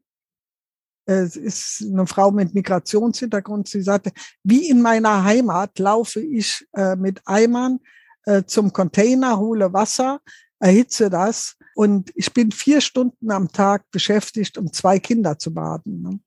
[1.06, 4.12] äh, es ist eine Frau mit Migrationshintergrund, sie sagte,
[4.44, 7.80] wie in meiner Heimat laufe ich äh, mit Eimern
[8.26, 10.20] äh, zum Container, hole Wasser,
[10.60, 16.02] erhitze das und ich bin vier Stunden am Tag beschäftigt, um zwei Kinder zu baden.
[16.02, 16.20] Ne?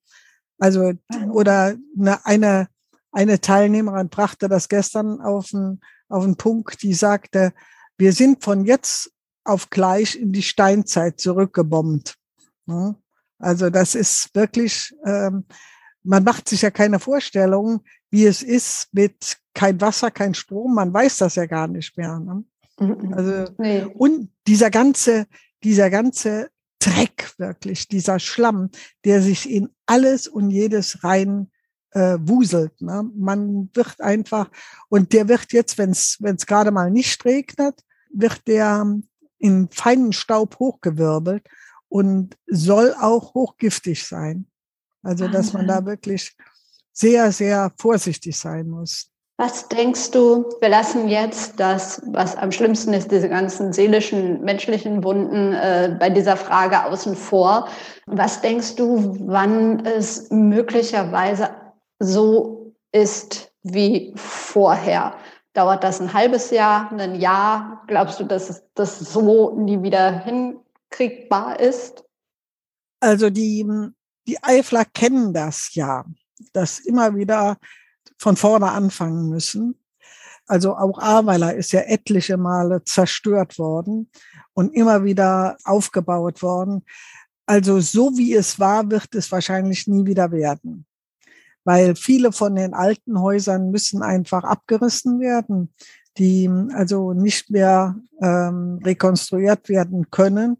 [0.59, 0.93] Also,
[1.31, 2.67] oder eine, eine,
[3.11, 5.79] eine Teilnehmerin brachte das gestern auf den,
[6.09, 7.53] auf den Punkt, die sagte,
[7.97, 9.11] wir sind von jetzt
[9.43, 12.15] auf gleich in die Steinzeit zurückgebombt.
[13.39, 15.45] Also das ist wirklich, ähm,
[16.03, 20.75] man macht sich ja keine Vorstellung, wie es ist mit kein Wasser, kein Strom.
[20.75, 22.19] Man weiß das ja gar nicht mehr.
[22.19, 22.43] Ne?
[23.11, 23.83] Also, nee.
[23.83, 25.27] Und dieser ganze,
[25.63, 28.69] dieser ganze Dreck wirklich, dieser Schlamm,
[29.05, 31.49] der sich in alles und jedes rein
[31.93, 32.81] äh, wuselt.
[32.81, 33.09] Ne?
[33.15, 34.49] Man wird einfach,
[34.89, 38.85] und der wird jetzt, wenn es gerade mal nicht regnet, wird der
[39.39, 41.47] in feinen Staub hochgewirbelt
[41.89, 44.47] und soll auch hochgiftig sein.
[45.03, 46.35] Also, dass man da wirklich
[46.93, 49.09] sehr, sehr vorsichtig sein muss.
[49.37, 55.03] Was denkst du, wir lassen jetzt das, was am schlimmsten ist, diese ganzen seelischen, menschlichen
[55.03, 57.67] Wunden äh, bei dieser Frage außen vor.
[58.05, 61.49] Was denkst du, wann es möglicherweise
[62.03, 65.15] so ist wie vorher?
[65.53, 67.83] Dauert das ein halbes Jahr, ein Jahr?
[67.87, 72.03] Glaubst du, dass das so nie wieder hinkriegbar ist?
[72.99, 73.65] Also die,
[74.27, 76.05] die Eifler kennen das ja,
[76.53, 77.57] dass immer wieder
[78.17, 79.79] von vorne anfangen müssen.
[80.47, 84.09] Also auch Ahrweiler ist ja etliche Male zerstört worden
[84.53, 86.83] und immer wieder aufgebaut worden.
[87.45, 90.85] Also so wie es war, wird es wahrscheinlich nie wieder werden.
[91.65, 95.73] Weil viele von den alten Häusern müssen einfach abgerissen werden,
[96.17, 100.57] die also nicht mehr ähm, rekonstruiert werden können.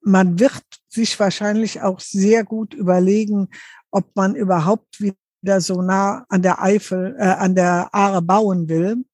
[0.00, 3.48] Man wird sich wahrscheinlich auch sehr gut überlegen,
[3.90, 8.68] ob man überhaupt wieder wieder so nah an der Eifel, äh, an der Aare bauen
[8.68, 9.04] will,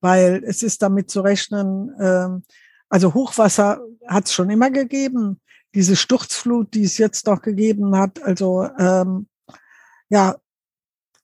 [0.00, 2.28] weil es ist damit zu rechnen, äh,
[2.88, 5.40] also Hochwasser hat es schon immer gegeben.
[5.74, 9.28] Diese Sturzflut, die es jetzt noch gegeben hat, also ähm,
[10.08, 10.36] ja,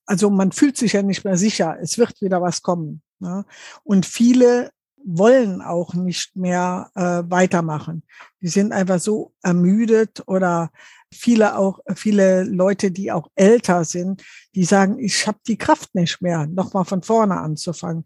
[0.06, 1.76] also man fühlt sich ja nicht mehr sicher.
[1.80, 3.02] Es wird wieder was kommen.
[3.18, 3.44] Ne?
[3.82, 4.70] Und viele
[5.04, 8.02] wollen auch nicht mehr äh, weitermachen.
[8.40, 10.70] Die sind einfach so ermüdet oder
[11.12, 16.20] viele auch, viele Leute, die auch älter sind, die sagen, ich habe die Kraft nicht
[16.20, 18.04] mehr, nochmal von vorne anzufangen.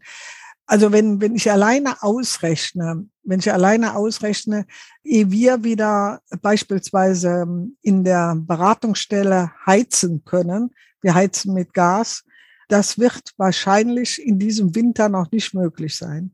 [0.67, 4.65] Also wenn, wenn ich alleine ausrechne, wenn ich alleine ausrechne,
[5.03, 7.45] ehe wir wieder beispielsweise
[7.81, 12.23] in der Beratungsstelle heizen können, wir heizen mit Gas,
[12.67, 16.33] das wird wahrscheinlich in diesem Winter noch nicht möglich sein.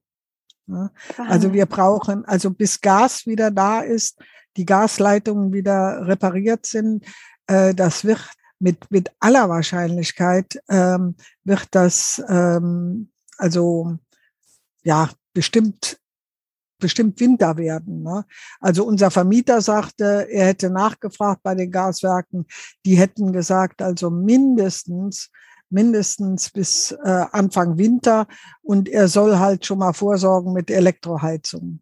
[1.18, 4.20] Also wir brauchen, also bis Gas wieder da ist,
[4.58, 7.06] die Gasleitungen wieder repariert sind,
[7.48, 8.20] äh, das wird
[8.60, 13.98] mit, mit aller Wahrscheinlichkeit ähm, wird das ähm, also
[14.84, 16.00] ja bestimmt
[16.80, 18.04] bestimmt Winter werden.
[18.04, 18.26] Ne?
[18.60, 22.46] Also unser Vermieter sagte, er hätte nachgefragt bei den Gaswerken,
[22.86, 25.30] die hätten gesagt, also mindestens
[25.70, 28.28] mindestens bis äh, Anfang Winter
[28.62, 31.82] und er soll halt schon mal vorsorgen mit Elektroheizung.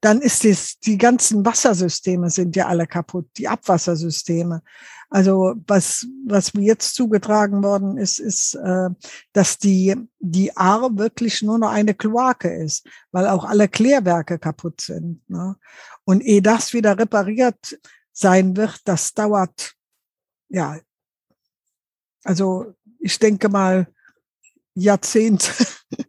[0.00, 4.62] Dann ist es, die ganzen Wassersysteme sind ja alle kaputt, die Abwassersysteme.
[5.08, 8.90] Also was, was mir jetzt zugetragen worden ist, ist, äh,
[9.32, 14.80] dass die, die Aar wirklich nur noch eine Kloake ist, weil auch alle Klärwerke kaputt
[14.80, 15.28] sind.
[15.28, 15.56] Ne?
[16.04, 17.78] Und ehe das wieder repariert
[18.12, 19.74] sein wird, das dauert,
[20.48, 20.78] ja,
[22.24, 23.88] also ich denke mal,
[24.80, 25.50] Jahrzehnte.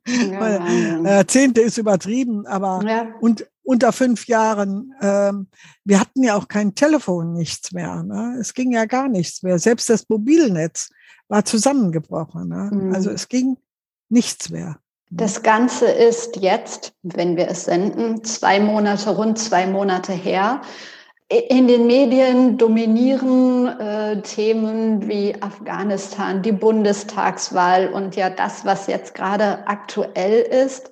[0.06, 0.68] Ja,
[1.04, 3.08] Jahrzehnte ist übertrieben, aber ja.
[3.20, 5.48] und unter fünf Jahren, ähm,
[5.86, 8.04] wir hatten ja auch kein Telefon, nichts mehr.
[8.04, 8.38] Ne?
[8.40, 9.60] Es ging ja gar nichts mehr.
[9.60, 10.90] Selbst das Mobilnetz
[11.28, 12.50] war zusammengebrochen.
[12.50, 12.70] Ne?
[12.72, 12.94] Mhm.
[12.94, 13.58] Also es ging
[14.10, 14.78] nichts mehr.
[15.10, 20.62] Das Ganze ist jetzt, wenn wir es senden, zwei Monate, rund zwei Monate her.
[21.32, 29.16] In den Medien dominieren äh, Themen wie Afghanistan, die Bundestagswahl und ja das, was jetzt
[29.16, 30.92] gerade aktuell ist.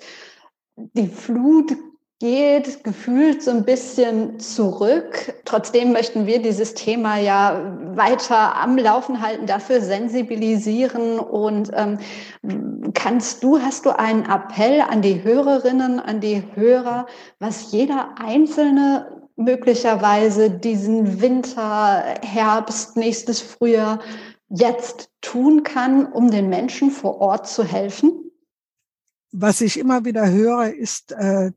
[0.77, 1.73] Die Flut
[2.19, 5.33] geht gefühlt so ein bisschen zurück.
[5.43, 11.19] Trotzdem möchten wir dieses Thema ja weiter am Laufen halten, dafür sensibilisieren.
[11.19, 11.97] Und ähm,
[12.93, 17.07] kannst du, hast du einen Appell an die Hörerinnen, an die Hörer,
[17.39, 23.99] was jeder Einzelne möglicherweise diesen Winter, Herbst, nächstes Frühjahr
[24.49, 28.31] jetzt tun kann, um den Menschen vor Ort zu helfen?
[29.31, 31.51] Was ich immer wieder höre, ist, äh,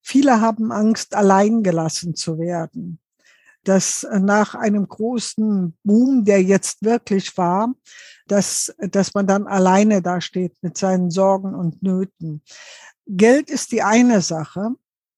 [0.00, 3.00] viele haben Angst, allein gelassen zu werden.
[3.64, 7.74] Dass nach einem großen Boom, der jetzt wirklich war,
[8.26, 12.42] dass, dass man dann alleine dasteht mit seinen Sorgen und Nöten.
[13.06, 14.74] Geld ist die eine Sache,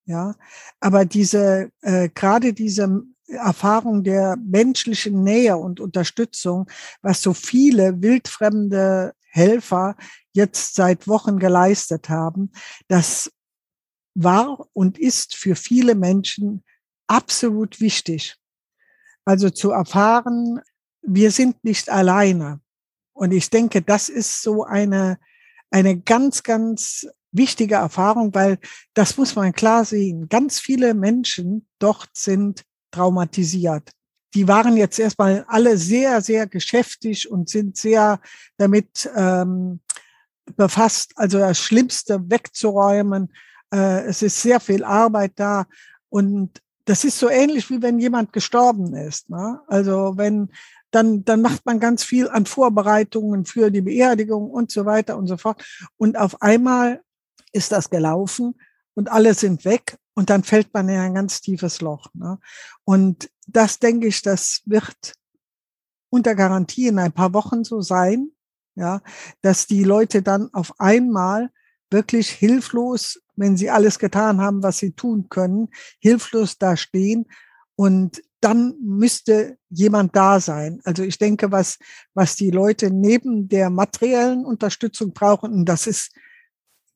[0.06, 0.34] ja.
[0.80, 6.70] Aber diese, äh, gerade diese Erfahrung der menschlichen Nähe und Unterstützung,
[7.02, 9.96] was so viele wildfremde Helfer
[10.32, 12.52] jetzt seit Wochen geleistet haben,
[12.88, 13.30] das
[14.14, 16.64] war und ist für viele Menschen
[17.06, 18.36] absolut wichtig.
[19.24, 20.60] Also zu erfahren,
[21.02, 22.60] wir sind nicht alleine.
[23.12, 25.18] Und ich denke, das ist so eine,
[25.70, 28.58] eine ganz, ganz wichtige Erfahrung, weil
[28.94, 30.28] das muss man klar sehen.
[30.28, 33.90] Ganz viele Menschen dort sind traumatisiert.
[34.34, 38.20] Die waren jetzt erstmal alle sehr, sehr geschäftig und sind sehr
[38.58, 39.80] damit ähm,
[40.56, 43.32] befasst, also das Schlimmste wegzuräumen.
[43.72, 45.66] Äh, es ist sehr viel Arbeit da
[46.08, 49.28] und das ist so ähnlich wie wenn jemand gestorben ist.
[49.28, 49.60] Ne?
[49.66, 50.50] Also wenn
[50.92, 55.26] dann, dann macht man ganz viel an Vorbereitungen für die Beerdigung und so weiter und
[55.26, 55.62] so fort.
[55.96, 57.02] Und auf einmal
[57.52, 58.54] ist das gelaufen
[58.94, 62.08] und alle sind weg und dann fällt man in ein ganz tiefes Loch.
[62.14, 62.38] Ne?
[62.84, 65.14] Und das denke ich, das wird
[66.08, 68.30] unter Garantie in ein paar Wochen so sein,
[68.74, 69.00] ja,
[69.42, 71.50] dass die Leute dann auf einmal
[71.90, 77.26] wirklich hilflos, wenn sie alles getan haben, was sie tun können, hilflos da stehen
[77.74, 80.80] und dann müsste jemand da sein.
[80.84, 81.78] Also ich denke, was,
[82.14, 86.12] was die Leute neben der materiellen Unterstützung brauchen, und das ist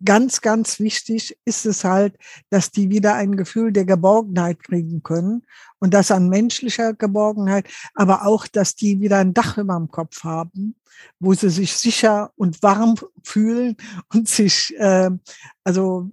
[0.04, 2.16] ganz, ganz wichtig ist es halt,
[2.48, 5.46] dass die wieder ein Gefühl der Geborgenheit kriegen können
[5.78, 10.24] und das an menschlicher Geborgenheit, aber auch, dass die wieder ein Dach über dem Kopf
[10.24, 10.76] haben,
[11.18, 13.76] wo sie sich sicher und warm fühlen
[14.12, 15.10] und sich äh,
[15.64, 16.10] also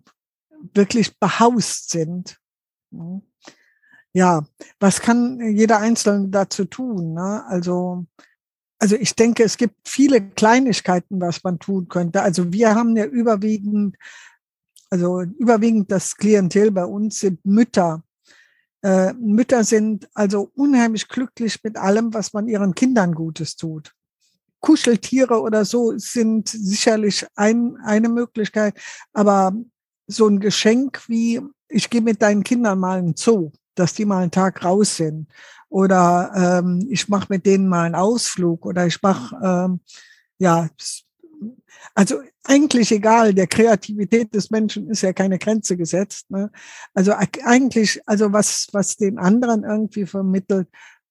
[0.73, 2.39] wirklich behaust sind.
[4.13, 4.45] Ja,
[4.80, 7.13] was kann jeder Einzelne dazu tun?
[7.13, 7.45] Ne?
[7.47, 8.06] Also
[8.79, 12.21] also ich denke, es gibt viele Kleinigkeiten, was man tun könnte.
[12.21, 13.95] Also wir haben ja überwiegend,
[14.89, 18.03] also überwiegend das Klientel bei uns sind Mütter.
[18.83, 23.93] Äh, Mütter sind also unheimlich glücklich mit allem, was man ihren Kindern Gutes tut.
[24.59, 28.79] Kuscheltiere oder so sind sicherlich ein, eine Möglichkeit,
[29.13, 29.53] aber
[30.07, 34.05] so ein Geschenk wie, ich gehe mit deinen Kindern mal in den Zoo, dass die
[34.05, 35.27] mal einen Tag raus sind
[35.69, 39.79] oder ähm, ich mache mit denen mal einen Ausflug oder ich mache, ähm,
[40.37, 40.69] ja,
[41.93, 46.29] also eigentlich egal, der Kreativität des Menschen ist ja keine Grenze gesetzt.
[46.31, 46.51] Ne?
[46.93, 50.67] Also eigentlich, also was, was den anderen irgendwie vermittelt,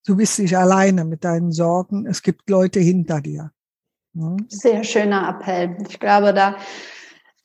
[0.07, 3.51] du bist nicht alleine mit deinen Sorgen, es gibt Leute hinter dir.
[4.15, 4.37] Ne?
[4.49, 5.77] Sehr schöner Appell.
[5.89, 6.57] Ich glaube, da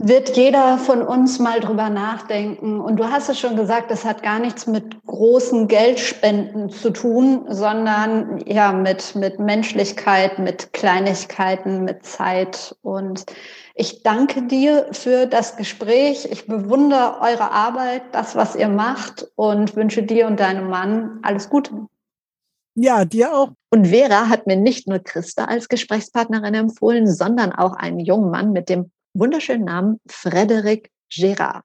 [0.03, 2.79] wird jeder von uns mal drüber nachdenken.
[2.79, 7.45] Und du hast es schon gesagt, das hat gar nichts mit großen Geldspenden zu tun,
[7.49, 12.75] sondern ja mit, mit Menschlichkeit, mit Kleinigkeiten, mit Zeit.
[12.81, 13.25] Und
[13.75, 16.27] ich danke dir für das Gespräch.
[16.31, 21.49] Ich bewundere eure Arbeit, das, was ihr macht und wünsche dir und deinem Mann alles
[21.49, 21.87] Gute.
[22.73, 23.49] Ja, dir auch.
[23.69, 28.51] Und Vera hat mir nicht nur Christa als Gesprächspartnerin empfohlen, sondern auch einen jungen Mann
[28.51, 31.63] mit dem wunderschönen Namen Frederic Gérard.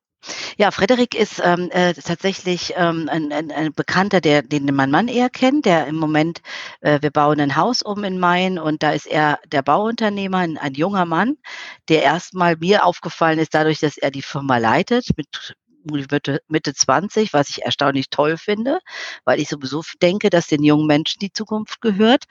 [0.57, 5.09] Ja, Frederik ist ähm, äh, tatsächlich ähm, ein, ein, ein Bekannter, der, den mein Mann
[5.09, 6.40] eher kennt, der im Moment,
[6.80, 10.59] äh, wir bauen ein Haus um in Main und da ist er der Bauunternehmer, ein,
[10.59, 11.36] ein junger Mann,
[11.88, 15.55] der erstmal mir aufgefallen ist, dadurch, dass er die Firma leitet mit
[15.87, 18.80] Mitte, Mitte 20, was ich erstaunlich toll finde,
[19.24, 22.24] weil ich sowieso denke, dass den jungen Menschen die Zukunft gehört.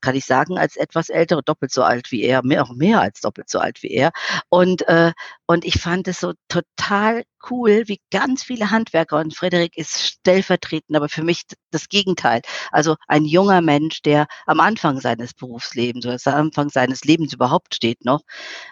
[0.00, 3.20] Kann ich sagen, als etwas ältere, doppelt so alt wie er, mehr, auch mehr als
[3.20, 4.10] doppelt so alt wie er.
[4.48, 5.12] Und, äh,
[5.50, 10.96] und ich fand es so total cool, wie ganz viele Handwerker, und Frederik ist stellvertretend,
[10.96, 11.42] aber für mich
[11.72, 12.42] das Gegenteil.
[12.70, 17.74] Also ein junger Mensch, der am Anfang seines Berufslebens oder am Anfang seines Lebens überhaupt
[17.74, 18.20] steht noch,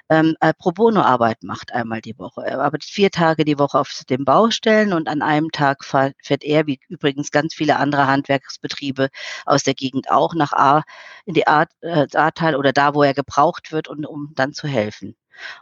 [0.09, 2.43] ähm, äh, Pro Bono Arbeit macht einmal die Woche.
[2.47, 6.69] Er arbeitet vier Tage die Woche auf den Baustellen und an einem Tag fährt er,
[6.69, 9.09] wie übrigens ganz viele andere Handwerksbetriebe
[9.47, 10.85] aus der Gegend auch, nach A,
[11.25, 11.67] in die äh,
[12.15, 15.17] Ahrtal oder da, wo er gebraucht wird, und um dann zu helfen.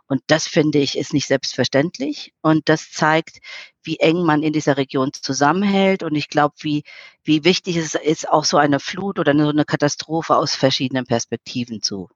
[0.06, 2.32] Und das finde ich ist nicht selbstverständlich.
[2.42, 3.38] Und das zeigt,
[3.82, 6.02] wie eng man in dieser Region zusammenhält.
[6.02, 6.82] Und ich glaube, wie,
[7.24, 11.82] wie wichtig es ist, auch so eine Flut oder so eine Katastrophe aus verschiedenen Perspektiven
[11.82, 12.08] zu,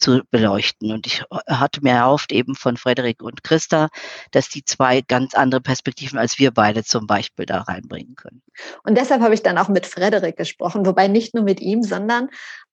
[0.00, 0.92] zu beleuchten.
[0.92, 3.88] Und ich hatte mir erhofft eben von Frederik und Christa,
[4.32, 8.42] dass die zwei ganz andere Perspektiven als wir beide zum Beispiel da reinbringen können.
[8.84, 12.28] Und deshalb habe ich dann auch mit Frederik gesprochen, wobei nicht nur mit ihm, sondern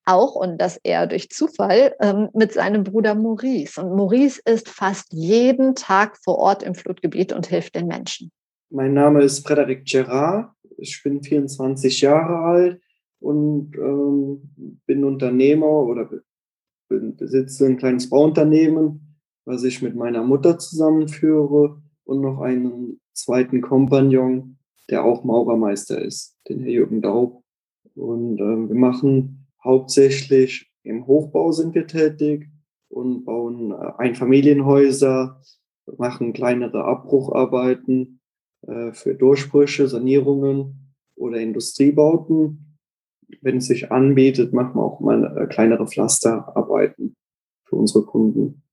[0.05, 3.81] auch, und das eher durch Zufall, ähm, mit seinem Bruder Maurice.
[3.81, 8.31] Und Maurice ist fast jeden Tag vor Ort im Flutgebiet und hilft den Menschen.
[8.69, 10.51] Mein Name ist Frederik Gerard.
[10.77, 12.81] Ich bin 24 Jahre alt
[13.19, 16.09] und ähm, bin Unternehmer oder
[16.89, 24.57] besitze ein kleines Bauunternehmen, was ich mit meiner Mutter zusammenführe und noch einen zweiten Kompagnon,
[24.89, 27.43] der auch Maurermeister ist, den Herr Jürgen Daub.
[27.95, 32.47] Und ähm, wir machen Hauptsächlich im Hochbau sind wir tätig
[32.87, 35.41] und bauen äh, Einfamilienhäuser,
[35.97, 38.21] machen kleinere Abbrucharbeiten
[38.61, 42.66] äh, für Durchbrüche, Sanierungen oder Industriebauten.
[43.41, 47.15] Wenn es sich anbietet, machen wir auch mal äh, kleinere Pflasterarbeiten
[47.65, 48.63] für unsere Kunden.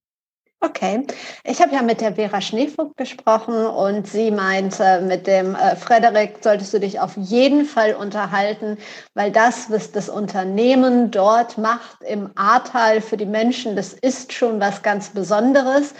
[0.61, 1.05] Okay,
[1.43, 6.37] ich habe ja mit der Vera Schneefugt gesprochen und sie meinte, mit dem äh, Frederik
[6.41, 8.77] solltest du dich auf jeden Fall unterhalten,
[9.13, 14.59] weil das, was das Unternehmen dort macht im Ahrtal für die Menschen, das ist schon
[14.59, 15.93] was ganz Besonderes.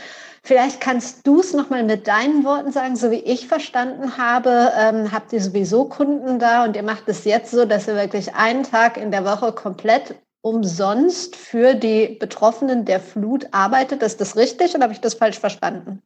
[0.46, 5.12] Vielleicht kannst du es nochmal mit deinen Worten sagen, so wie ich verstanden habe, ähm,
[5.12, 8.62] habt ihr sowieso Kunden da und ihr macht es jetzt so, dass ihr wirklich einen
[8.62, 14.04] Tag in der Woche komplett umsonst für die Betroffenen der Flut arbeitet.
[14.04, 16.04] Ist das richtig oder habe ich das falsch verstanden?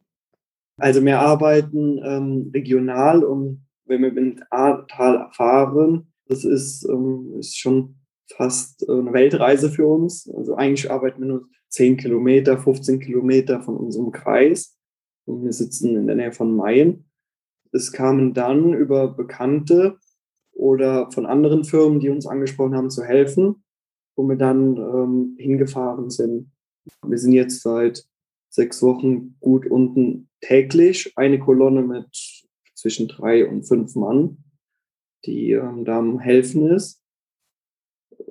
[0.78, 7.58] Also wir arbeiten ähm, regional und wenn wir mit Ahrtal fahren, das ist, ähm, ist
[7.58, 7.99] schon
[8.36, 10.28] fast eine Weltreise für uns.
[10.34, 14.76] Also eigentlich arbeiten wir nur 10 Kilometer, 15 Kilometer von unserem Kreis
[15.26, 17.06] und wir sitzen in der Nähe von Mayen.
[17.72, 19.98] Es kamen dann über Bekannte
[20.52, 23.62] oder von anderen Firmen, die uns angesprochen haben, zu helfen
[24.20, 26.52] wo wir dann ähm, hingefahren sind.
[27.06, 28.04] Wir sind jetzt seit
[28.50, 32.06] sechs Wochen gut unten täglich eine Kolonne mit
[32.74, 34.44] zwischen drei und fünf Mann,
[35.24, 36.99] die ähm, da am Helfen ist.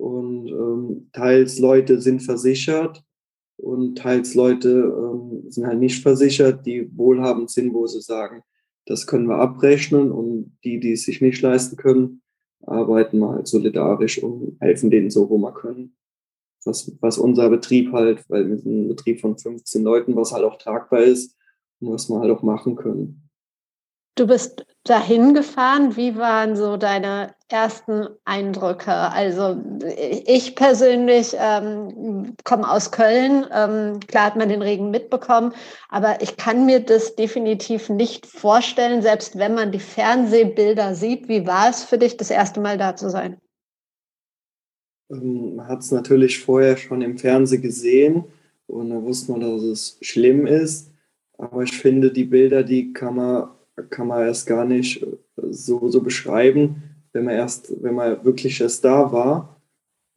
[0.00, 3.04] Und ähm, teils Leute sind versichert
[3.58, 8.42] und teils Leute ähm, sind halt nicht versichert, die wohlhabend sind, wo sie sagen,
[8.86, 12.22] das können wir abrechnen und die, die es sich nicht leisten können,
[12.62, 15.94] arbeiten wir halt solidarisch und helfen denen so, wo wir können.
[16.64, 20.44] Was, was unser Betrieb halt, weil wir sind ein Betrieb von 15 Leuten, was halt
[20.44, 21.36] auch tragbar ist
[21.80, 23.29] und was wir halt auch machen können.
[24.16, 25.96] Du bist dahin gefahren.
[25.96, 28.92] Wie waren so deine ersten Eindrücke?
[28.92, 29.60] Also
[30.26, 33.46] ich persönlich ähm, komme aus Köln.
[33.52, 35.52] Ähm, klar hat man den Regen mitbekommen,
[35.88, 41.28] aber ich kann mir das definitiv nicht vorstellen, selbst wenn man die Fernsehbilder sieht.
[41.28, 43.38] Wie war es für dich, das erste Mal da zu sein?
[45.10, 48.24] Ähm, man hat es natürlich vorher schon im Fernsehen gesehen
[48.66, 50.90] und da wusste man, dass es schlimm ist.
[51.36, 53.48] Aber ich finde, die Bilder, die kann man
[53.88, 55.06] kann man erst gar nicht äh,
[55.50, 56.82] so, so beschreiben.
[57.12, 59.60] Wenn man erst, wenn man wirklich erst da war,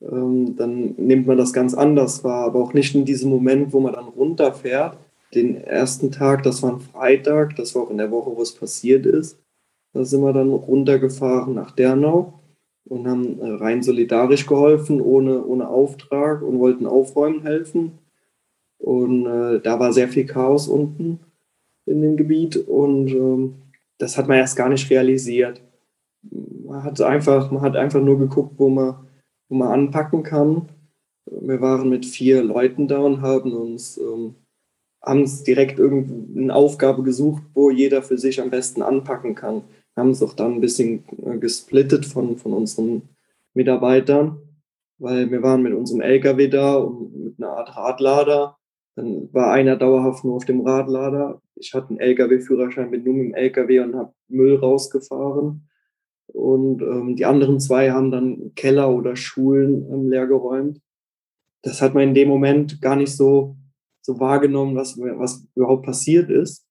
[0.01, 2.45] ähm, dann nimmt man das ganz anders wahr.
[2.45, 4.97] Aber auch nicht in diesem Moment, wo man dann runterfährt.
[5.34, 8.54] Den ersten Tag, das war ein Freitag, das war auch in der Woche, wo es
[8.54, 9.39] passiert ist.
[9.93, 12.39] Da sind wir dann runtergefahren nach Dernau
[12.86, 17.99] und haben äh, rein solidarisch geholfen, ohne, ohne Auftrag und wollten aufräumen helfen.
[18.78, 21.20] Und äh, da war sehr viel Chaos unten
[21.86, 23.56] in dem Gebiet und ähm,
[23.98, 25.62] das hat man erst gar nicht realisiert.
[26.22, 28.96] Man hat einfach, man hat einfach nur geguckt, wo man,
[29.50, 30.70] wo man anpacken kann.
[31.26, 34.36] Wir waren mit vier Leuten da und haben uns ähm,
[35.04, 39.64] haben es direkt irgendeine Aufgabe gesucht, wo jeder für sich am besten anpacken kann.
[39.96, 43.04] Haben es auch dann ein bisschen äh, gesplittet von, von unseren
[43.54, 44.40] Mitarbeitern,
[44.98, 48.58] weil wir waren mit unserem LKW da und mit einer Art Radlader.
[48.96, 51.42] Dann war einer dauerhaft nur auf dem Radlader.
[51.64, 55.70] Ich hatte einen LKW-Führerschein, bin nur mit dem LKW und habe Müll rausgefahren.
[56.28, 60.82] Und ähm, die anderen zwei haben dann Keller oder Schulen ähm, leergeräumt.
[61.61, 63.55] Das hat man in dem Moment gar nicht so
[64.05, 66.68] so wahrgenommen, was, was überhaupt passiert ist,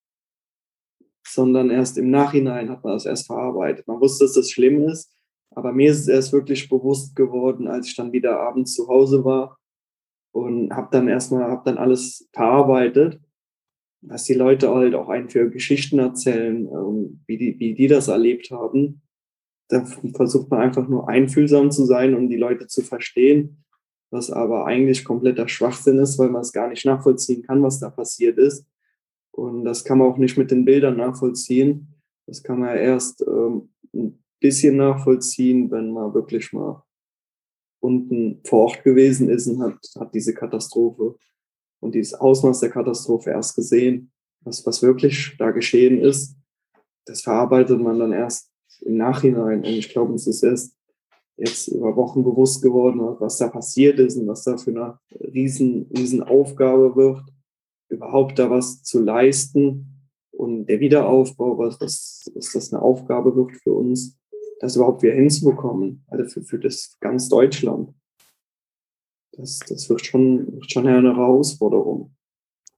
[1.27, 3.89] sondern erst im Nachhinein hat man das erst verarbeitet.
[3.89, 5.11] Man wusste, dass das schlimm ist,
[5.51, 9.25] aber mir ist es erst wirklich bewusst geworden, als ich dann wieder abends zu Hause
[9.25, 9.59] war
[10.33, 13.21] und habe dann erstmal, habe alles verarbeitet,
[14.03, 18.09] was die Leute halt auch einen für Geschichten erzählen, ähm, wie, die, wie die das
[18.09, 19.03] erlebt haben.
[19.69, 19.85] Da
[20.15, 23.63] versucht man einfach nur einfühlsam zu sein und die Leute zu verstehen
[24.13, 27.89] was aber eigentlich kompletter Schwachsinn ist, weil man es gar nicht nachvollziehen kann, was da
[27.89, 28.67] passiert ist.
[29.33, 31.95] Und das kann man auch nicht mit den Bildern nachvollziehen.
[32.27, 36.85] Das kann man erst ähm, ein bisschen nachvollziehen, wenn man wirklich mal
[37.81, 41.17] unten vor Ort gewesen ist und hat, hat diese Katastrophe
[41.83, 44.13] und dieses Ausmaß der Katastrophe erst gesehen,
[44.45, 46.37] was, was wirklich da geschehen ist.
[47.07, 48.51] Das verarbeitet man dann erst
[48.83, 49.59] im Nachhinein.
[49.59, 50.77] Und ich glaube, es ist erst
[51.37, 54.99] jetzt über Wochen bewusst geworden, was da passiert ist und was da für eine
[55.35, 57.23] riesen, riesen Aufgabe wird,
[57.89, 63.53] überhaupt da was zu leisten und der Wiederaufbau, was, was, was das eine Aufgabe wird
[63.57, 64.17] für uns,
[64.61, 67.93] das überhaupt wieder hinzubekommen, also für, für das ganz Deutschland.
[69.33, 72.15] Das, das wird schon, wird schon eine Herausforderung.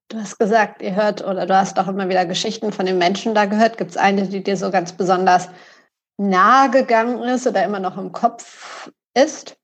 [0.09, 3.35] Du hast gesagt, ihr hört oder du hast auch immer wieder Geschichten von den Menschen
[3.35, 3.79] da gehört.
[3.79, 5.49] Gibt es eine, die dir so ganz besonders
[6.19, 9.57] nahe gegangen ist oder immer noch im Kopf ist?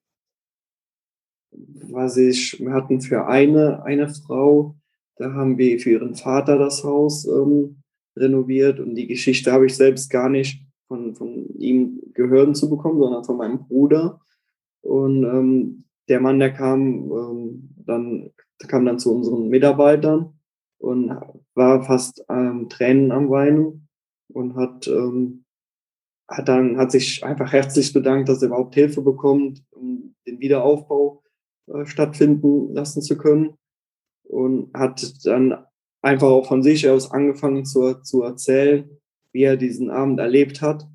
[1.53, 4.76] Was ich, wir hatten für eine, eine Frau,
[5.16, 7.82] da haben wir für ihren Vater das Haus ähm,
[8.16, 13.01] renoviert und die Geschichte habe ich selbst gar nicht von, von ihm gehört zu bekommen,
[13.01, 14.20] sondern von meinem Bruder.
[14.82, 18.30] Und ähm, der Mann, der kam ähm, dann,
[18.68, 20.34] kam dann zu unseren Mitarbeitern
[20.78, 21.16] und
[21.54, 23.88] war fast ähm, Tränen am Weinen
[24.28, 25.44] und hat ähm,
[26.30, 31.22] hat dann, hat sich einfach herzlich bedankt, dass er überhaupt Hilfe bekommt, um den Wiederaufbau
[31.66, 33.54] äh, stattfinden lassen zu können.
[34.22, 35.56] Und hat dann
[36.02, 38.88] einfach auch von sich aus angefangen zu, zu erzählen,
[39.32, 40.86] wie er diesen Abend erlebt hat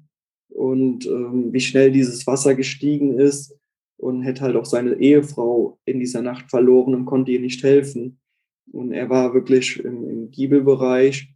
[0.48, 3.54] und ähm, wie schnell dieses Wasser gestiegen ist
[3.98, 8.20] und hätte halt auch seine Ehefrau in dieser Nacht verloren und konnte ihr nicht helfen.
[8.72, 11.34] Und er war wirklich im, im Giebelbereich,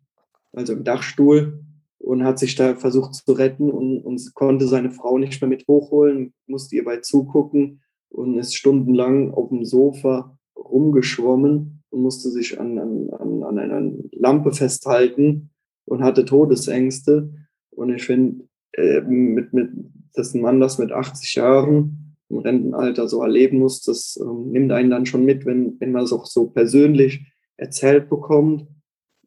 [0.51, 1.63] also im Dachstuhl
[1.99, 5.67] und hat sich da versucht zu retten und, und konnte seine Frau nicht mehr mit
[5.67, 12.59] hochholen, musste ihr bei zugucken und ist stundenlang auf dem Sofa rumgeschwommen und musste sich
[12.59, 15.51] an, an, an einer Lampe festhalten
[15.85, 17.33] und hatte Todesängste.
[17.71, 19.69] Und ich finde, äh, mit, mit,
[20.13, 24.71] dass ein Mann das mit 80 Jahren im Rentenalter so erleben muss, das äh, nimmt
[24.71, 28.67] einen dann schon mit, wenn, wenn man es auch so persönlich erzählt bekommt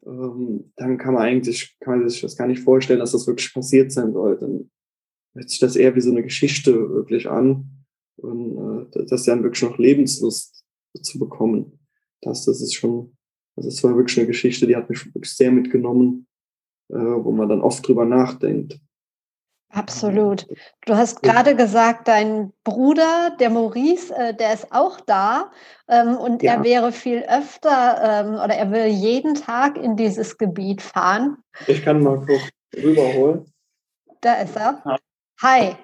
[0.05, 3.53] ähm, dann kann man eigentlich, kann man sich das gar nicht vorstellen, dass das wirklich
[3.53, 4.37] passiert sein soll.
[4.37, 4.69] Dann
[5.33, 7.85] hört sich das eher wie so eine Geschichte wirklich an.
[8.17, 10.63] Und äh, das dann wirklich noch Lebenslust
[11.01, 11.79] zu bekommen.
[12.21, 13.17] Das, das ist schon,
[13.55, 16.27] also es war wirklich eine Geschichte, die hat mich wirklich sehr mitgenommen,
[16.89, 18.79] äh, wo man dann oft drüber nachdenkt.
[19.73, 20.45] Absolut.
[20.85, 25.51] Du hast gerade gesagt, dein Bruder, der Maurice, äh, der ist auch da
[25.87, 26.53] ähm, und ja.
[26.53, 31.37] er wäre viel öfter ähm, oder er will jeden Tag in dieses Gebiet fahren.
[31.65, 33.51] Ich kann mal kurz rüberholen.
[34.21, 34.83] Da ist er.
[35.41, 35.75] Hi.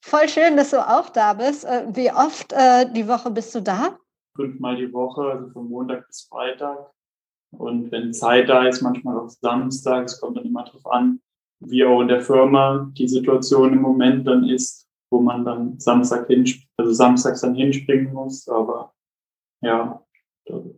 [0.00, 1.66] Voll schön, dass du auch da bist.
[1.66, 3.98] Äh, wie oft äh, die Woche bist du da?
[4.34, 6.90] Fünfmal die Woche, also von Montag bis Freitag.
[7.50, 11.20] Und wenn Zeit da ist, manchmal auch Samstag, es kommt dann immer drauf an,
[11.60, 16.28] wie auch in der Firma die Situation im Moment dann ist, wo man dann Samstag
[16.76, 18.48] also samstags dann hinspringen muss.
[18.48, 18.92] Aber
[19.62, 20.02] ja,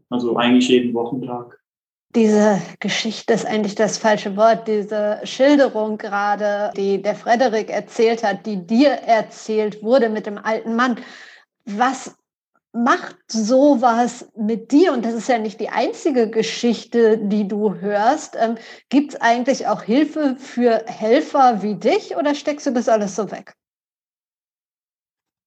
[0.08, 1.58] also eigentlich jeden Wochentag.
[2.14, 4.66] Diese Geschichte ist eigentlich das falsche Wort.
[4.66, 10.74] Diese Schilderung gerade, die der Frederik erzählt hat, die dir erzählt wurde mit dem alten
[10.74, 10.96] Mann.
[11.66, 12.17] Was
[12.84, 14.92] macht sowas mit dir?
[14.92, 18.36] Und das ist ja nicht die einzige Geschichte, die du hörst.
[18.38, 18.56] Ähm,
[18.88, 23.30] Gibt es eigentlich auch Hilfe für Helfer wie dich oder steckst du das alles so
[23.30, 23.54] weg?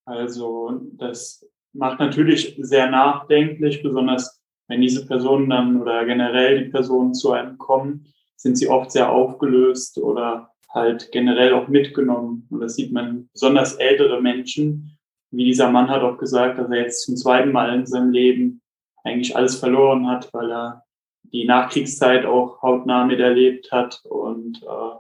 [0.06, 7.14] Also das macht natürlich sehr nachdenklich, besonders wenn diese Personen dann oder generell die Personen
[7.14, 8.06] zu einem kommen,
[8.38, 12.48] sind sie oft sehr aufgelöst oder halt generell auch mitgenommen.
[12.50, 14.98] Und das sieht man besonders ältere Menschen,
[15.32, 18.62] wie dieser Mann hat auch gesagt, dass er jetzt zum zweiten Mal in seinem Leben
[19.04, 20.84] eigentlich alles verloren hat, weil er
[21.24, 24.02] die Nachkriegszeit auch hautnah miterlebt hat.
[24.04, 24.98] Und äh,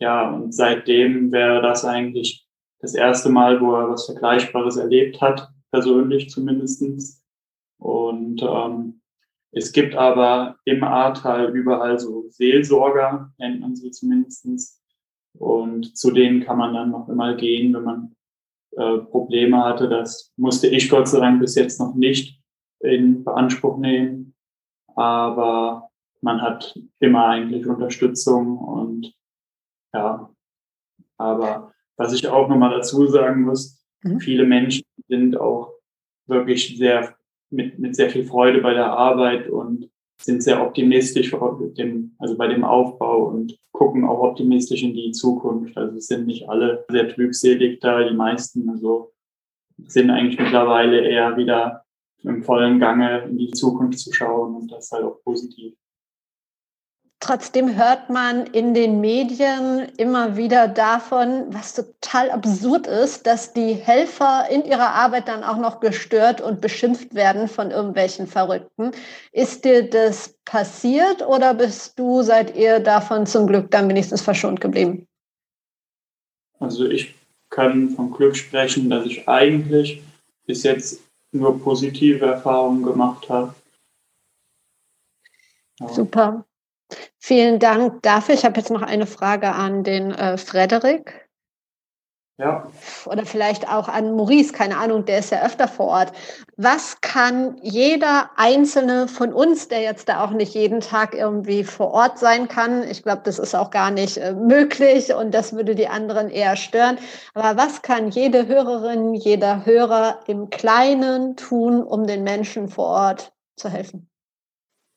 [0.00, 2.46] ja, und seitdem wäre das eigentlich
[2.80, 7.22] das erste Mal, wo er was Vergleichbares erlebt hat, persönlich zumindestens.
[7.78, 9.00] Und ähm,
[9.52, 14.82] es gibt aber im Ahrtal überall so Seelsorger, nennt man sie zumindestens.
[15.38, 18.16] Und zu denen kann man dann noch immer gehen, wenn man
[18.76, 19.88] äh, Probleme hatte.
[19.88, 22.40] Das musste ich Gott sei Dank bis jetzt noch nicht
[22.80, 24.34] in Beanspruch nehmen.
[24.94, 29.12] Aber man hat immer eigentlich Unterstützung und
[29.92, 30.30] ja,
[31.18, 34.20] aber was ich auch nochmal dazu sagen muss, mhm.
[34.20, 35.74] viele Menschen sind auch
[36.26, 37.14] wirklich sehr
[37.50, 39.90] mit, mit sehr viel Freude bei der Arbeit und
[40.20, 41.34] sind sehr optimistisch
[41.78, 45.76] dem, also bei dem Aufbau und gucken auch optimistisch in die Zukunft.
[45.76, 49.12] Also es sind nicht alle sehr trübselig da, die meisten also
[49.86, 51.84] sind eigentlich mittlerweile eher wieder
[52.22, 55.74] im vollen Gange in die Zukunft zu schauen und das ist halt auch positiv.
[57.22, 63.74] Trotzdem hört man in den Medien immer wieder davon, was total absurd ist, dass die
[63.74, 68.90] Helfer in ihrer Arbeit dann auch noch gestört und beschimpft werden von irgendwelchen Verrückten.
[69.30, 74.60] Ist dir das passiert oder bist du, seid ihr davon zum Glück dann wenigstens verschont
[74.60, 75.06] geblieben?
[76.58, 77.14] Also ich
[77.50, 80.02] kann vom Glück sprechen, dass ich eigentlich
[80.44, 81.00] bis jetzt
[81.30, 83.54] nur positive Erfahrungen gemacht habe.
[85.86, 86.44] Super.
[87.18, 88.34] Vielen Dank dafür.
[88.34, 91.22] Ich habe jetzt noch eine Frage an den äh, Frederik.
[92.38, 92.66] Ja.
[93.06, 96.12] Oder vielleicht auch an Maurice, keine Ahnung, der ist ja öfter vor Ort.
[96.56, 101.92] Was kann jeder Einzelne von uns, der jetzt da auch nicht jeden Tag irgendwie vor
[101.92, 105.74] Ort sein kann, ich glaube, das ist auch gar nicht äh, möglich und das würde
[105.74, 106.98] die anderen eher stören,
[107.34, 113.32] aber was kann jede Hörerin, jeder Hörer im Kleinen tun, um den Menschen vor Ort
[113.56, 114.08] zu helfen?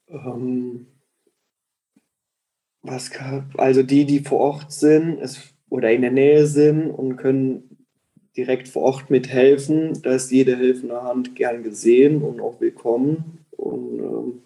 [0.07, 0.87] Ähm,
[2.87, 3.11] was
[3.57, 7.77] also die, die vor Ort sind es, oder in der Nähe sind und können
[8.37, 13.45] direkt vor Ort mithelfen, da ist jede helfende Hand gern gesehen und auch willkommen.
[13.51, 14.41] Und ähm,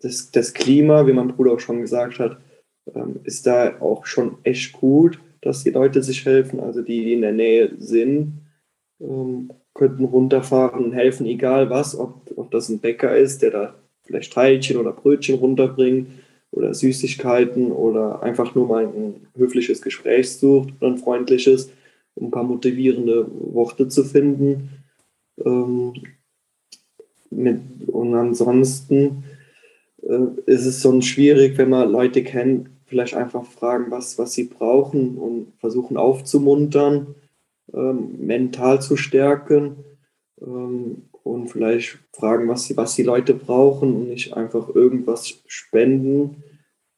[0.00, 2.38] das, das Klima, wie mein Bruder auch schon gesagt hat,
[2.94, 6.60] ähm, ist da auch schon echt gut, dass die Leute sich helfen.
[6.60, 8.40] Also die, die in der Nähe sind,
[9.00, 13.74] ähm, könnten runterfahren und helfen, egal was, ob, ob das ein Bäcker ist, der da
[14.04, 16.08] vielleicht Teilchen oder Brötchen runterbringt
[16.56, 21.70] oder Süßigkeiten oder einfach nur mal ein höfliches Gespräch sucht oder ein freundliches,
[22.14, 24.70] um ein paar motivierende Worte zu finden.
[25.44, 25.92] Ähm,
[27.30, 29.24] mit, und ansonsten
[30.02, 34.44] äh, ist es sonst schwierig, wenn man Leute kennt, vielleicht einfach fragen, was, was sie
[34.44, 37.14] brauchen und versuchen aufzumuntern,
[37.74, 39.84] ähm, mental zu stärken
[40.40, 46.42] ähm, und vielleicht fragen, was, was die Leute brauchen und nicht einfach irgendwas spenden,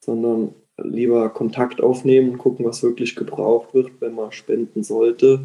[0.09, 5.45] sondern lieber Kontakt aufnehmen und gucken, was wirklich gebraucht wird, wenn man spenden sollte.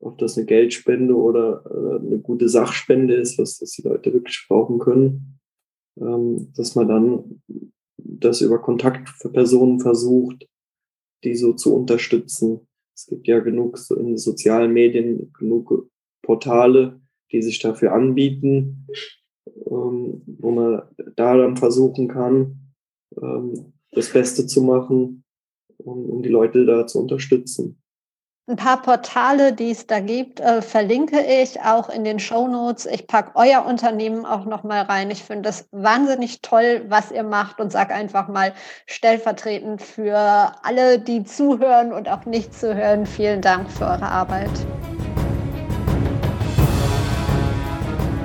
[0.00, 4.46] Ob das eine Geldspende oder äh, eine gute Sachspende ist, was das die Leute wirklich
[4.48, 5.38] brauchen können.
[6.00, 7.42] Ähm, dass man dann
[7.98, 10.48] das über Kontakt für Personen versucht,
[11.22, 12.66] die so zu unterstützen.
[12.96, 15.90] Es gibt ja genug in sozialen Medien, genug
[16.22, 16.98] Portale,
[17.32, 18.86] die sich dafür anbieten,
[19.46, 20.82] ähm, wo man
[21.16, 22.72] da dann versuchen kann,
[23.20, 25.24] ähm, das Beste zu machen,
[25.78, 27.80] um, um die Leute da zu unterstützen.
[28.50, 32.84] Ein paar Portale, die es da gibt, äh, verlinke ich auch in den Show Notes.
[32.84, 35.12] Ich packe euer Unternehmen auch noch mal rein.
[35.12, 38.52] Ich finde das wahnsinnig toll, was ihr macht und sage einfach mal
[38.86, 40.16] stellvertretend für
[40.64, 44.50] alle, die zuhören und auch nicht zuhören, vielen Dank für eure Arbeit.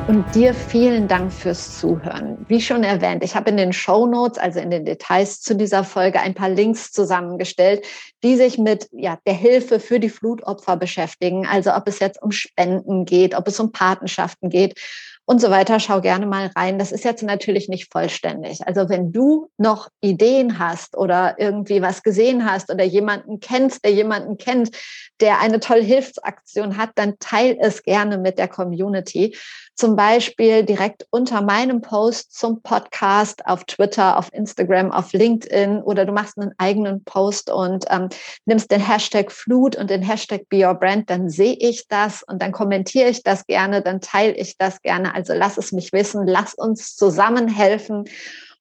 [0.07, 2.45] Und dir vielen Dank fürs Zuhören.
[2.47, 5.83] Wie schon erwähnt, ich habe in den Show Notes, also in den Details zu dieser
[5.83, 7.83] Folge, ein paar Links zusammengestellt,
[8.21, 11.47] die sich mit ja, der Hilfe für die Flutopfer beschäftigen.
[11.47, 14.79] Also ob es jetzt um Spenden geht, ob es um Patenschaften geht
[15.26, 15.80] und so weiter.
[15.80, 16.78] Schau gerne mal rein.
[16.78, 18.65] Das ist jetzt natürlich nicht vollständig.
[18.67, 23.91] Also wenn du noch Ideen hast oder irgendwie was gesehen hast oder jemanden kennst, der
[23.91, 24.71] jemanden kennt,
[25.19, 29.36] der eine tolle Hilfsaktion hat, dann teil es gerne mit der Community.
[29.76, 36.05] Zum Beispiel direkt unter meinem Post zum Podcast auf Twitter, auf Instagram, auf LinkedIn oder
[36.05, 38.09] du machst einen eigenen Post und ähm,
[38.45, 42.41] nimmst den Hashtag Flut und den Hashtag Be Your Brand, dann sehe ich das und
[42.41, 45.14] dann kommentiere ich das gerne, dann teile ich das gerne.
[45.16, 48.03] Also lass es mich wissen, lass uns zusammen helfen.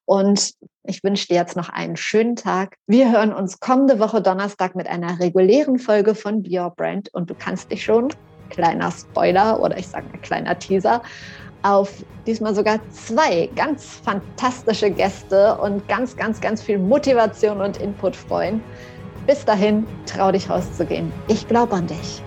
[0.04, 0.52] Und
[0.84, 2.76] ich wünsche dir jetzt noch einen schönen Tag.
[2.86, 7.12] Wir hören uns kommende Woche Donnerstag mit einer regulären Folge von Be Your Brand.
[7.12, 8.08] Und du kannst dich schon,
[8.50, 11.02] kleiner Spoiler oder ich sage ein kleiner Teaser,
[11.62, 11.90] auf
[12.26, 18.62] diesmal sogar zwei ganz fantastische Gäste und ganz, ganz, ganz viel Motivation und Input freuen.
[19.26, 21.10] Bis dahin, trau dich rauszugehen.
[21.26, 22.22] Ich glaube an dich.